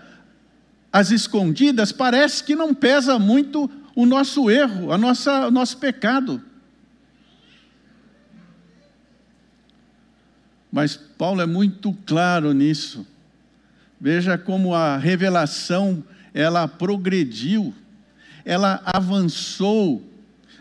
às 0.94 1.10
escondidas, 1.10 1.92
parece 1.92 2.44
que 2.44 2.56
não 2.56 2.74
pesa 2.74 3.18
muito 3.18 3.70
o 3.96 4.06
nosso 4.06 4.50
erro, 4.50 4.92
a 4.92 4.98
nossa, 4.98 5.48
o 5.48 5.52
nosso 5.52 5.78
pecado. 5.78 6.42
Mas 10.72 10.96
Paulo 10.96 11.42
é 11.42 11.48
muito 11.48 11.98
claro 12.06 12.54
nisso. 12.54 13.06
Veja 14.00 14.38
como 14.38 14.74
a 14.74 14.98
revelação 14.98 16.04
ela 16.34 16.68
progrediu, 16.68 17.74
ela 18.46 18.82
avançou 18.86 20.08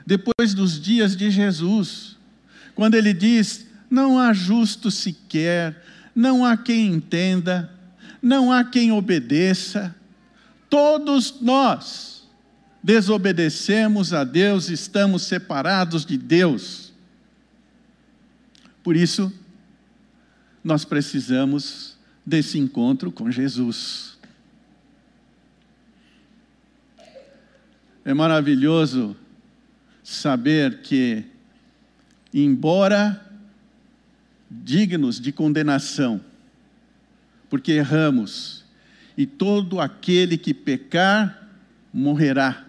depois 0.05 0.55
dos 0.55 0.81
dias 0.81 1.15
de 1.15 1.31
Jesus, 1.31 2.17
quando 2.75 2.95
ele 2.95 3.13
diz: 3.13 3.67
Não 3.91 4.19
há 4.19 4.33
justo 4.33 4.91
sequer, 4.91 5.85
não 6.15 6.45
há 6.45 6.57
quem 6.57 6.87
entenda, 6.87 7.71
não 8.21 8.51
há 8.51 8.65
quem 8.65 8.91
obedeça, 8.91 9.95
todos 10.71 11.41
nós 11.41 12.27
desobedecemos 12.83 14.15
a 14.15 14.25
Deus, 14.25 14.71
estamos 14.71 15.25
separados 15.25 16.07
de 16.07 16.17
Deus. 16.17 16.93
Por 18.83 18.97
isso, 18.97 19.31
nós 20.65 20.87
precisamos 20.87 21.98
desse 22.29 22.59
encontro 22.59 23.11
com 23.11 23.31
Jesus. 23.31 24.19
É 28.05 28.13
maravilhoso 28.13 29.17
saber 30.05 30.83
que, 30.83 31.25
embora 32.33 33.25
dignos 34.51 35.21
de 35.21 35.33
condenação, 35.33 36.21
porque 37.51 37.73
erramos, 37.73 38.65
e 39.17 39.27
todo 39.27 39.81
aquele 39.81 40.39
que 40.39 40.55
pecar 40.55 41.49
morrerá. 41.93 42.67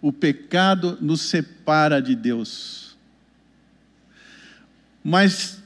O 0.00 0.12
pecado 0.12 0.98
nos 1.00 1.22
separa 1.22 2.02
de 2.02 2.14
Deus. 2.14 2.96
Mas 5.02 5.61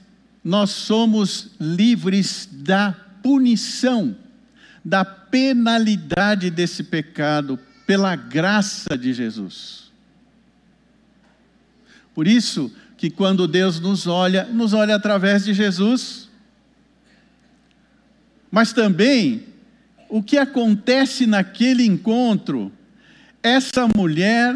nós 0.46 0.70
somos 0.70 1.48
livres 1.58 2.48
da 2.52 2.94
punição, 3.20 4.16
da 4.84 5.04
penalidade 5.04 6.50
desse 6.50 6.84
pecado 6.84 7.58
pela 7.84 8.14
graça 8.14 8.96
de 8.96 9.12
Jesus. 9.12 9.90
Por 12.14 12.28
isso 12.28 12.72
que 12.96 13.10
quando 13.10 13.48
Deus 13.48 13.80
nos 13.80 14.06
olha, 14.06 14.44
nos 14.44 14.72
olha 14.72 14.94
através 14.94 15.44
de 15.44 15.52
Jesus. 15.52 16.28
Mas 18.48 18.72
também 18.72 19.48
o 20.08 20.22
que 20.22 20.38
acontece 20.38 21.26
naquele 21.26 21.84
encontro, 21.84 22.70
essa 23.42 23.88
mulher, 23.96 24.54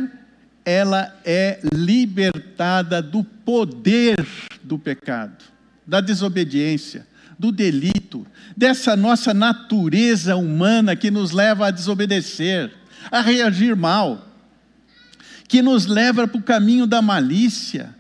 ela 0.64 1.12
é 1.24 1.59
libertada 1.74 3.03
do 3.03 3.24
poder 3.24 4.24
do 4.62 4.79
pecado, 4.79 5.50
da 5.90 6.00
desobediência, 6.00 7.05
do 7.37 7.50
delito, 7.50 8.24
dessa 8.57 8.94
nossa 8.94 9.35
natureza 9.35 10.37
humana 10.37 10.94
que 10.94 11.11
nos 11.11 11.33
leva 11.33 11.66
a 11.66 11.70
desobedecer 11.72 12.70
a 13.11 13.20
reagir 13.20 13.74
mal, 13.74 14.24
que 15.48 15.61
nos 15.62 15.87
leva 15.87 16.29
para 16.29 16.38
o 16.38 16.42
caminho 16.42 16.87
da 16.87 17.03
malícia, 17.03 17.92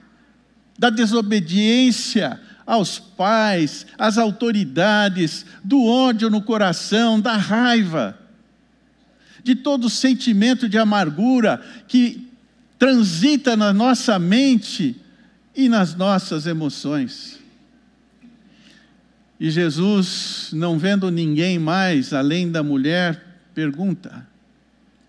da 0.78 0.88
desobediência 0.88 2.40
aos 2.64 3.00
pais, 3.00 3.86
às 3.98 4.18
autoridades, 4.18 5.44
do 5.64 5.84
ódio 5.84 6.30
no 6.30 6.42
coração, 6.42 7.20
da 7.20 7.36
raiva, 7.36 8.16
de 9.42 9.56
todo 9.56 9.90
sentimento 9.90 10.68
de 10.68 10.78
amargura 10.78 11.60
que 11.88 12.28
transita 12.78 13.56
na 13.56 13.72
nossa 13.72 14.16
mente 14.16 14.96
e 15.56 15.68
nas 15.68 15.96
nossas 15.96 16.46
emoções. 16.46 17.39
E 19.40 19.50
Jesus, 19.50 20.50
não 20.52 20.78
vendo 20.78 21.10
ninguém 21.10 21.58
mais 21.58 22.12
além 22.12 22.50
da 22.52 22.62
mulher, 22.62 23.24
pergunta: 23.54 24.28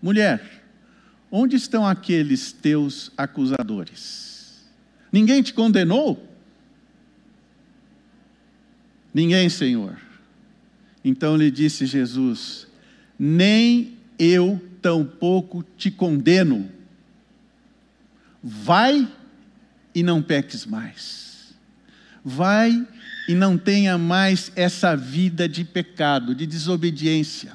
Mulher, 0.00 0.64
onde 1.30 1.54
estão 1.54 1.86
aqueles 1.86 2.50
teus 2.50 3.12
acusadores? 3.14 4.64
Ninguém 5.12 5.42
te 5.42 5.52
condenou? 5.52 6.26
Ninguém, 9.12 9.50
Senhor. 9.50 9.98
Então 11.04 11.36
lhe 11.36 11.50
disse 11.50 11.84
Jesus: 11.84 12.66
Nem 13.18 13.98
eu 14.18 14.58
tampouco 14.80 15.62
te 15.76 15.90
condeno. 15.90 16.70
Vai 18.42 19.06
e 19.94 20.02
não 20.02 20.22
peques 20.22 20.64
mais. 20.64 21.31
Vai 22.24 22.86
e 23.28 23.34
não 23.34 23.56
tenha 23.56 23.96
mais 23.98 24.52
essa 24.54 24.96
vida 24.96 25.48
de 25.48 25.64
pecado, 25.64 26.34
de 26.34 26.46
desobediência. 26.46 27.52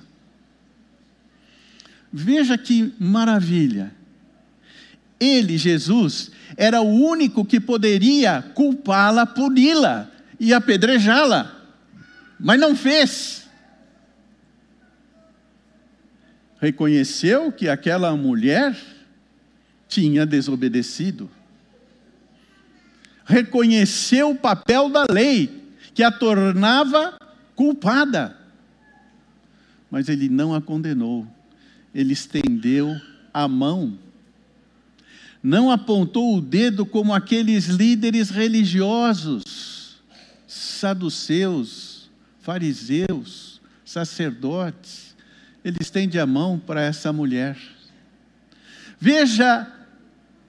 Veja 2.12 2.58
que 2.58 2.94
maravilha. 3.00 3.92
Ele, 5.20 5.58
Jesus, 5.58 6.32
era 6.56 6.82
o 6.82 6.90
único 6.90 7.44
que 7.44 7.60
poderia 7.60 8.42
culpá-la, 8.54 9.26
puni-la 9.26 10.10
e 10.40 10.54
apedrejá-la, 10.54 11.56
mas 12.40 12.60
não 12.60 12.76
fez. 12.76 13.48
Reconheceu 16.60 17.52
que 17.52 17.68
aquela 17.68 18.16
mulher 18.16 18.76
tinha 19.88 20.26
desobedecido. 20.26 21.30
Reconheceu 23.28 24.32
o 24.32 24.36
papel 24.36 24.90
da 24.90 25.06
lei, 25.08 25.72
que 25.94 26.02
a 26.02 26.12
tornava 26.12 27.20
culpada. 27.56 28.36
Mas 29.92 30.10
ele 30.10 30.28
não 30.28 30.56
a 30.56 30.62
condenou 30.62 31.28
ele 31.98 32.14
estendeu 32.14 32.96
a 33.34 33.48
mão. 33.48 33.98
Não 35.42 35.72
apontou 35.72 36.38
o 36.38 36.42
dedo 36.42 36.86
como 36.86 37.12
aqueles 37.12 37.66
líderes 37.66 38.30
religiosos, 38.30 39.98
saduceus, 40.48 42.08
fariseus, 42.40 43.60
sacerdotes. 43.84 45.16
Ele 45.66 45.78
estende 45.82 46.20
a 46.20 46.28
mão 46.28 46.60
para 46.60 46.84
essa 46.84 47.12
mulher. 47.12 47.58
Veja 49.00 49.68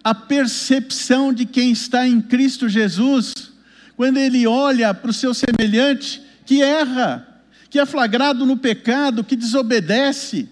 a 0.02 0.14
percepção 0.14 1.32
de 1.32 1.44
quem 1.44 1.72
está 1.72 2.06
em 2.06 2.20
Cristo 2.20 2.68
Jesus, 2.68 3.52
quando 3.96 4.16
ele 4.18 4.46
olha 4.46 4.94
para 4.94 5.11
o 5.11 5.14
seu 5.14 5.34
semelhante 5.34 6.22
que 6.46 6.62
erra, 6.62 7.42
que 7.68 7.78
é 7.78 7.84
flagrado 7.84 8.46
no 8.46 8.56
pecado, 8.56 9.24
que 9.24 9.37
desobedece 9.37 10.48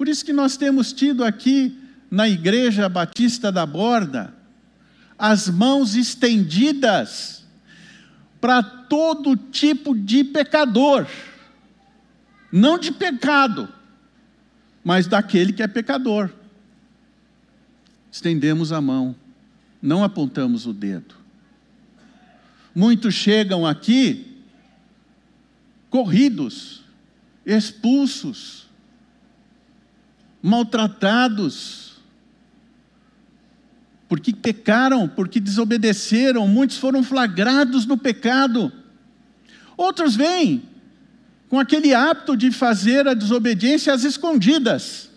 por 0.00 0.08
isso 0.08 0.24
que 0.24 0.32
nós 0.32 0.56
temos 0.56 0.94
tido 0.94 1.22
aqui 1.22 1.78
na 2.10 2.26
Igreja 2.26 2.88
Batista 2.88 3.52
da 3.52 3.66
Borda 3.66 4.32
as 5.18 5.46
mãos 5.46 5.94
estendidas 5.94 7.44
para 8.40 8.62
todo 8.62 9.36
tipo 9.36 9.94
de 9.94 10.24
pecador, 10.24 11.06
não 12.50 12.78
de 12.78 12.90
pecado, 12.92 13.68
mas 14.82 15.06
daquele 15.06 15.52
que 15.52 15.62
é 15.62 15.68
pecador. 15.68 16.30
Estendemos 18.10 18.72
a 18.72 18.80
mão, 18.80 19.14
não 19.80 20.02
apontamos 20.02 20.66
o 20.66 20.72
dedo. 20.72 21.14
Muitos 22.74 23.14
chegam 23.14 23.66
aqui 23.66 24.38
corridos, 25.88 26.82
expulsos, 27.44 28.68
maltratados, 30.42 32.00
porque 34.08 34.32
pecaram, 34.32 35.08
porque 35.08 35.38
desobedeceram, 35.38 36.46
muitos 36.48 36.78
foram 36.78 37.02
flagrados 37.02 37.86
no 37.86 37.96
pecado. 37.96 38.72
Outros 39.76 40.16
vêm 40.16 40.62
com 41.48 41.58
aquele 41.58 41.92
hábito 41.92 42.36
de 42.36 42.50
fazer 42.50 43.06
a 43.08 43.14
desobediência 43.14 43.92
às 43.92 44.04
escondidas. 44.04 45.09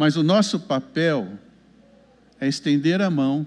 Mas 0.00 0.16
o 0.16 0.22
nosso 0.22 0.58
papel 0.60 1.38
é 2.40 2.48
estender 2.48 3.02
a 3.02 3.10
mão 3.10 3.46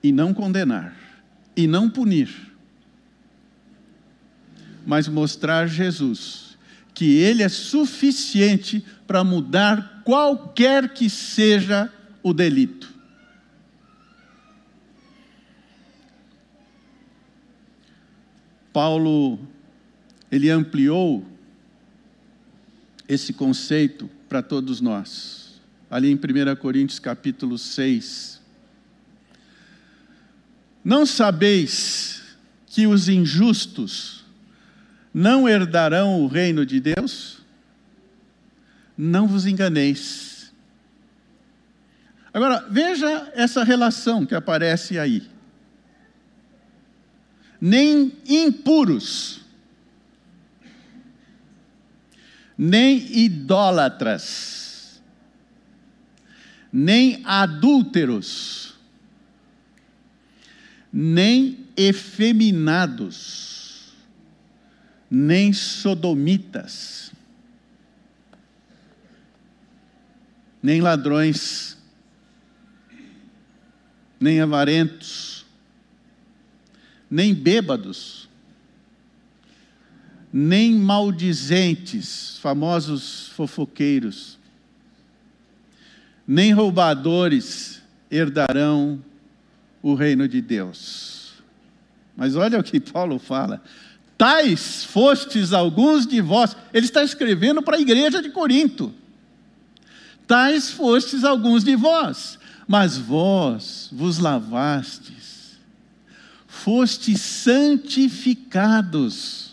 e 0.00 0.12
não 0.12 0.32
condenar, 0.32 0.94
e 1.56 1.66
não 1.66 1.90
punir, 1.90 2.30
mas 4.86 5.08
mostrar 5.08 5.66
Jesus, 5.66 6.56
que 6.94 7.16
Ele 7.16 7.42
é 7.42 7.48
suficiente 7.48 8.86
para 9.04 9.24
mudar 9.24 10.02
qualquer 10.04 10.94
que 10.94 11.10
seja 11.10 11.92
o 12.22 12.32
delito. 12.32 12.94
Paulo, 18.72 19.40
ele 20.30 20.48
ampliou 20.48 21.26
esse 23.08 23.32
conceito 23.32 24.08
para 24.30 24.40
todos 24.40 24.80
nós. 24.80 25.60
Ali 25.90 26.08
em 26.08 26.14
1 26.14 26.54
Coríntios 26.54 27.00
capítulo 27.00 27.58
6. 27.58 28.40
Não 30.84 31.04
sabeis 31.04 32.22
que 32.64 32.86
os 32.86 33.08
injustos 33.08 34.24
não 35.12 35.48
herdarão 35.48 36.22
o 36.22 36.28
reino 36.28 36.64
de 36.64 36.78
Deus? 36.78 37.40
Não 38.96 39.26
vos 39.26 39.46
enganeis. 39.46 40.52
Agora, 42.32 42.64
veja 42.70 43.32
essa 43.34 43.64
relação 43.64 44.24
que 44.24 44.36
aparece 44.36 44.96
aí. 44.96 45.28
Nem 47.60 48.12
impuros 48.28 49.39
nem 52.60 53.06
idólatras, 53.10 55.00
nem 56.70 57.22
adúlteros, 57.24 58.74
nem 60.90 61.66
efeminados, 61.74 63.16
nem 65.08 65.52
sodomitas, 65.54 67.10
nem 70.60 70.82
ladrões, 70.82 71.76
nem 74.18 74.42
avarentos, 74.42 75.46
nem 77.08 77.34
bêbados, 77.34 78.29
nem 80.32 80.74
maldizentes, 80.74 82.38
famosos 82.40 83.28
fofoqueiros, 83.28 84.38
nem 86.26 86.52
roubadores 86.52 87.80
herdarão 88.10 89.00
o 89.82 89.94
reino 89.94 90.28
de 90.28 90.40
Deus. 90.40 91.32
Mas 92.16 92.36
olha 92.36 92.60
o 92.60 92.62
que 92.62 92.78
Paulo 92.78 93.18
fala. 93.18 93.60
Tais 94.16 94.84
fostes 94.84 95.52
alguns 95.52 96.06
de 96.06 96.20
vós. 96.20 96.56
Ele 96.72 96.86
está 96.86 97.02
escrevendo 97.02 97.60
para 97.62 97.76
a 97.76 97.80
igreja 97.80 98.22
de 98.22 98.30
Corinto. 98.30 98.94
Tais 100.26 100.70
fostes 100.70 101.24
alguns 101.24 101.64
de 101.64 101.74
vós, 101.74 102.38
mas 102.68 102.96
vós 102.96 103.88
vos 103.90 104.18
lavastes, 104.18 105.58
fostes 106.46 107.20
santificados 107.20 109.49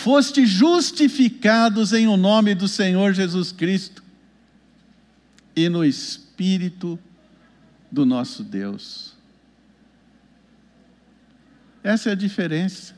foste 0.00 0.46
justificados 0.46 1.92
em 1.92 2.08
o 2.08 2.16
nome 2.16 2.54
do 2.54 2.66
Senhor 2.66 3.12
Jesus 3.12 3.52
Cristo 3.52 4.02
e 5.54 5.68
no 5.68 5.84
Espírito 5.84 6.98
do 7.92 8.06
nosso 8.06 8.42
Deus. 8.42 9.14
Essa 11.84 12.08
é 12.08 12.12
a 12.12 12.16
diferença. 12.16 12.94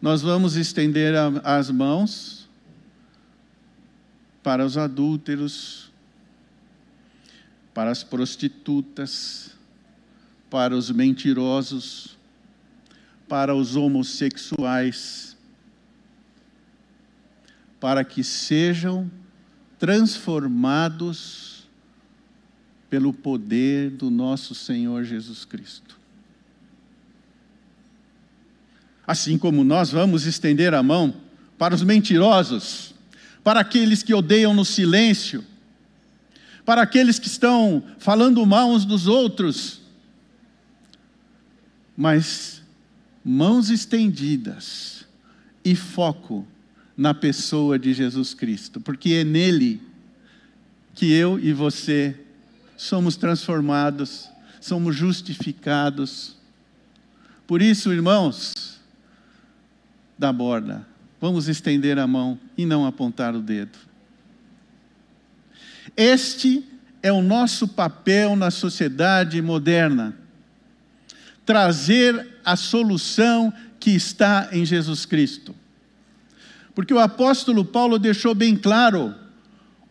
Nós 0.00 0.20
vamos 0.20 0.56
estender 0.56 1.14
as 1.42 1.70
mãos 1.70 2.50
para 4.42 4.64
os 4.64 4.76
adúlteros, 4.76 5.90
para 7.72 7.90
as 7.90 8.04
prostitutas, 8.04 9.52
para 10.50 10.76
os 10.76 10.90
mentirosos, 10.90 12.19
para 13.30 13.54
os 13.54 13.76
homossexuais, 13.76 15.36
para 17.78 18.04
que 18.04 18.24
sejam 18.24 19.08
transformados 19.78 21.68
pelo 22.90 23.12
poder 23.12 23.90
do 23.90 24.10
nosso 24.10 24.52
Senhor 24.52 25.04
Jesus 25.04 25.44
Cristo. 25.44 25.96
Assim 29.06 29.38
como 29.38 29.62
nós 29.62 29.92
vamos 29.92 30.26
estender 30.26 30.74
a 30.74 30.82
mão 30.82 31.14
para 31.56 31.72
os 31.72 31.84
mentirosos, 31.84 32.96
para 33.44 33.60
aqueles 33.60 34.02
que 34.02 34.12
odeiam 34.12 34.52
no 34.52 34.64
silêncio, 34.64 35.44
para 36.64 36.82
aqueles 36.82 37.20
que 37.20 37.28
estão 37.28 37.80
falando 38.00 38.44
mal 38.44 38.68
uns 38.68 38.84
dos 38.84 39.06
outros, 39.06 39.82
mas 41.96 42.59
mãos 43.24 43.70
estendidas 43.70 45.06
e 45.64 45.74
foco 45.74 46.46
na 46.96 47.14
pessoa 47.14 47.78
de 47.78 47.92
Jesus 47.92 48.34
Cristo, 48.34 48.80
porque 48.80 49.14
é 49.14 49.24
nele 49.24 49.80
que 50.94 51.12
eu 51.12 51.38
e 51.38 51.52
você 51.52 52.18
somos 52.76 53.16
transformados, 53.16 54.28
somos 54.60 54.96
justificados. 54.96 56.36
Por 57.46 57.62
isso, 57.62 57.92
irmãos, 57.92 58.80
da 60.18 60.32
borda, 60.32 60.86
vamos 61.20 61.48
estender 61.48 61.98
a 61.98 62.06
mão 62.06 62.38
e 62.56 62.66
não 62.66 62.86
apontar 62.86 63.34
o 63.34 63.40
dedo. 63.40 63.78
Este 65.96 66.64
é 67.02 67.10
o 67.12 67.22
nosso 67.22 67.66
papel 67.66 68.36
na 68.36 68.50
sociedade 68.50 69.40
moderna 69.40 70.16
trazer 71.50 72.39
a 72.44 72.56
solução 72.56 73.52
que 73.78 73.90
está 73.90 74.48
em 74.52 74.64
Jesus 74.64 75.06
Cristo. 75.06 75.54
Porque 76.74 76.94
o 76.94 76.98
apóstolo 76.98 77.64
Paulo 77.64 77.98
deixou 77.98 78.34
bem 78.34 78.56
claro: 78.56 79.14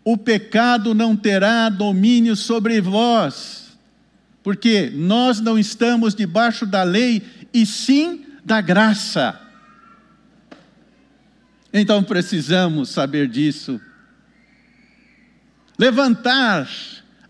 o 0.04 0.18
pecado 0.18 0.94
não 0.94 1.16
terá 1.16 1.70
domínio 1.70 2.36
sobre 2.36 2.80
vós, 2.82 3.78
porque 4.44 4.92
nós 4.94 5.40
não 5.40 5.58
estamos 5.58 6.16
debaixo 6.16 6.66
da 6.66 6.84
lei, 6.84 7.22
e 7.54 7.66
sim 7.66 8.26
da 8.44 8.62
graça. 8.62 9.40
Então 11.74 12.04
precisamos 12.04 12.90
saber 12.90 13.28
disso. 13.28 13.80
Levantar 15.78 16.68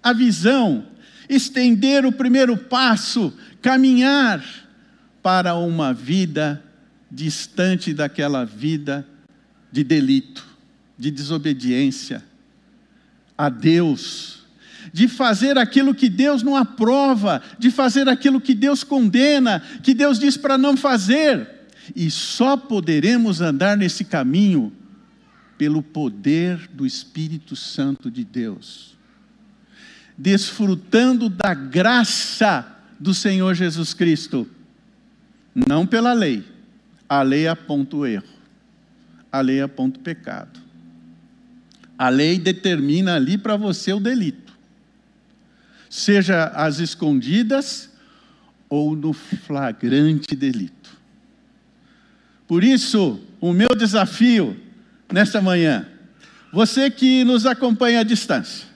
a 0.01 0.13
visão, 0.13 0.85
estender 1.29 2.05
o 2.05 2.11
primeiro 2.11 2.57
passo 2.57 3.33
caminhar 3.61 4.43
para 5.21 5.55
uma 5.55 5.93
vida 5.93 6.63
distante 7.11 7.93
daquela 7.93 8.45
vida 8.45 9.05
de 9.71 9.83
delito, 9.83 10.45
de 10.97 11.11
desobediência 11.11 12.23
a 13.37 13.49
Deus, 13.49 14.43
de 14.91 15.07
fazer 15.07 15.57
aquilo 15.57 15.95
que 15.95 16.09
Deus 16.09 16.43
não 16.43 16.55
aprova, 16.55 17.41
de 17.57 17.71
fazer 17.71 18.09
aquilo 18.09 18.41
que 18.41 18.53
Deus 18.53 18.83
condena, 18.83 19.61
que 19.81 19.93
Deus 19.93 20.19
diz 20.19 20.35
para 20.35 20.57
não 20.57 20.75
fazer. 20.75 21.47
E 21.95 22.11
só 22.11 22.57
poderemos 22.57 23.41
andar 23.41 23.77
nesse 23.77 24.03
caminho 24.03 24.73
pelo 25.57 25.81
poder 25.81 26.69
do 26.73 26.85
Espírito 26.85 27.55
Santo 27.55 28.09
de 28.09 28.23
Deus, 28.23 28.97
desfrutando 30.17 31.29
da 31.29 31.53
graça 31.53 32.65
do 32.99 33.13
Senhor 33.13 33.53
Jesus 33.55 33.93
Cristo. 33.93 34.47
Não 35.53 35.85
pela 35.85 36.13
lei. 36.13 36.43
A 37.07 37.21
lei 37.21 37.47
aponta 37.47 37.95
o 37.95 38.05
erro. 38.05 38.27
A 39.31 39.41
lei 39.41 39.61
aponta 39.61 39.99
o 39.99 40.03
pecado. 40.03 40.59
A 41.97 42.09
lei 42.09 42.39
determina 42.39 43.15
ali 43.15 43.37
para 43.37 43.57
você 43.57 43.91
o 43.91 43.99
delito. 43.99 44.53
Seja 45.89 46.45
as 46.45 46.79
escondidas 46.79 47.89
ou 48.69 48.95
no 48.95 49.11
flagrante 49.11 50.35
delito. 50.35 50.97
Por 52.47 52.63
isso, 52.63 53.19
o 53.41 53.51
meu 53.51 53.75
desafio 53.75 54.57
nesta 55.11 55.41
manhã, 55.41 55.87
você 56.51 56.89
que 56.89 57.23
nos 57.23 57.45
acompanha 57.45 57.99
à 57.99 58.03
distância, 58.03 58.67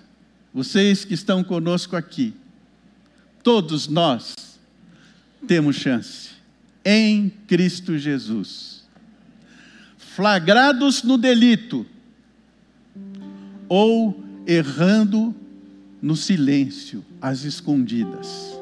vocês 0.54 1.06
que 1.06 1.14
estão 1.14 1.44
conosco 1.44 1.96
aqui, 1.96 2.34
todos 3.44 3.88
nós 3.88 4.36
temos 5.48 5.76
chance 5.76 6.34
em 6.86 7.32
Cristo 7.48 7.98
Jesus. 7.98 8.84
Flagrados 9.98 11.04
no 11.04 11.18
delito 11.18 11.86
ou 13.68 14.24
errando 14.46 15.34
no 16.02 16.16
silêncio, 16.16 17.04
às 17.22 17.44
escondidas. 17.44 18.60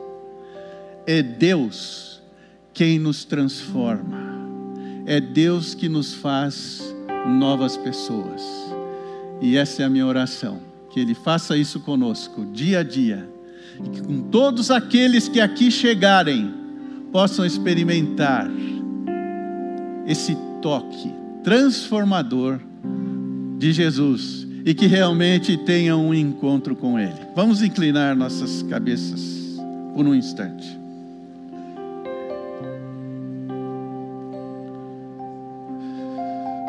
É 1.07 1.21
Deus 1.21 2.21
quem 2.73 2.99
nos 2.99 3.25
transforma. 3.25 4.31
É 5.05 5.19
Deus 5.19 5.73
que 5.73 5.89
nos 5.89 6.13
faz 6.13 6.95
novas 7.27 7.75
pessoas. 7.75 8.41
E 9.41 9.57
essa 9.57 9.81
é 9.81 9.85
a 9.85 9.89
minha 9.89 10.05
oração, 10.05 10.61
que 10.91 10.99
ele 10.99 11.15
faça 11.15 11.57
isso 11.57 11.79
conosco 11.79 12.45
dia 12.45 12.79
a 12.79 12.83
dia 12.83 13.27
e 13.83 13.89
que 13.89 14.01
com 14.01 14.21
todos 14.29 14.69
aqueles 14.69 15.27
que 15.27 15.41
aqui 15.41 15.71
chegarem 15.71 16.53
possam 17.11 17.45
experimentar 17.45 18.49
esse 20.07 20.35
toque 20.61 21.13
transformador 21.43 22.59
de 23.57 23.73
Jesus 23.73 24.47
e 24.65 24.73
que 24.73 24.87
realmente 24.87 25.57
tenham 25.57 26.07
um 26.07 26.13
encontro 26.13 26.75
com 26.75 26.99
Ele. 26.99 27.19
Vamos 27.35 27.61
inclinar 27.61 28.15
nossas 28.15 28.63
cabeças 28.63 29.59
por 29.95 30.05
um 30.05 30.15
instante. 30.15 30.79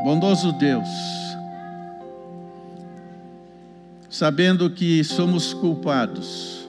Bondoso 0.05 0.53
Deus, 0.53 0.89
sabendo 4.11 4.69
que 4.69 5.05
somos 5.05 5.55
culpados 5.55 6.62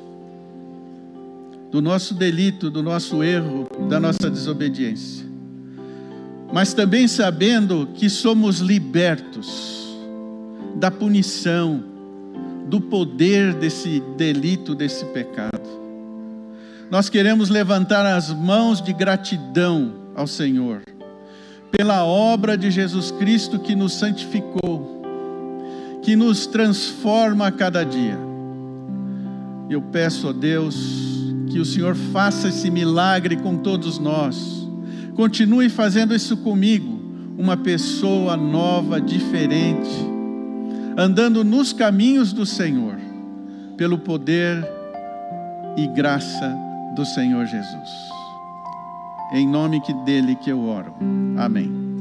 do 1.73 1.81
nosso 1.81 2.13
delito, 2.13 2.69
do 2.69 2.83
nosso 2.83 3.23
erro, 3.23 3.67
da 3.89 3.99
nossa 3.99 4.29
desobediência, 4.29 5.25
mas 6.53 6.71
também 6.71 7.07
sabendo 7.07 7.89
que 7.95 8.11
somos 8.11 8.59
libertos 8.59 9.97
da 10.75 10.91
punição, 10.91 11.83
do 12.67 12.79
poder 12.79 13.55
desse 13.55 13.99
delito, 14.15 14.75
desse 14.75 15.03
pecado. 15.05 15.67
Nós 16.91 17.09
queremos 17.09 17.49
levantar 17.49 18.05
as 18.05 18.29
mãos 18.29 18.79
de 18.79 18.93
gratidão 18.93 19.95
ao 20.15 20.27
Senhor, 20.27 20.83
pela 21.71 22.05
obra 22.05 22.55
de 22.55 22.69
Jesus 22.69 23.09
Cristo 23.09 23.57
que 23.57 23.73
nos 23.73 23.93
santificou, 23.93 25.01
que 26.03 26.15
nos 26.15 26.45
transforma 26.45 27.47
a 27.47 27.51
cada 27.51 27.83
dia. 27.83 28.19
Eu 29.71 29.81
peço 29.81 30.29
a 30.29 30.31
Deus 30.31 31.12
que 31.53 31.59
o 31.59 31.65
Senhor 31.65 31.95
faça 31.95 32.49
esse 32.49 32.69
milagre 32.69 33.37
com 33.37 33.55
todos 33.57 33.97
nós, 33.97 34.67
continue 35.15 35.69
fazendo 35.69 36.13
isso 36.13 36.35
comigo, 36.37 36.99
uma 37.37 37.55
pessoa 37.55 38.35
nova, 38.35 38.99
diferente 38.99 40.13
andando 40.97 41.43
nos 41.43 41.73
caminhos 41.73 42.33
do 42.33 42.45
Senhor, 42.45 42.97
pelo 43.77 43.97
poder 43.97 44.67
e 45.75 45.87
graça 45.87 46.55
do 46.95 47.05
Senhor 47.05 47.45
Jesus. 47.45 47.89
Em 49.33 49.47
nome 49.47 49.81
dele 50.05 50.35
que 50.35 50.51
eu 50.51 50.63
oro. 50.63 50.93
Amém. 51.37 51.92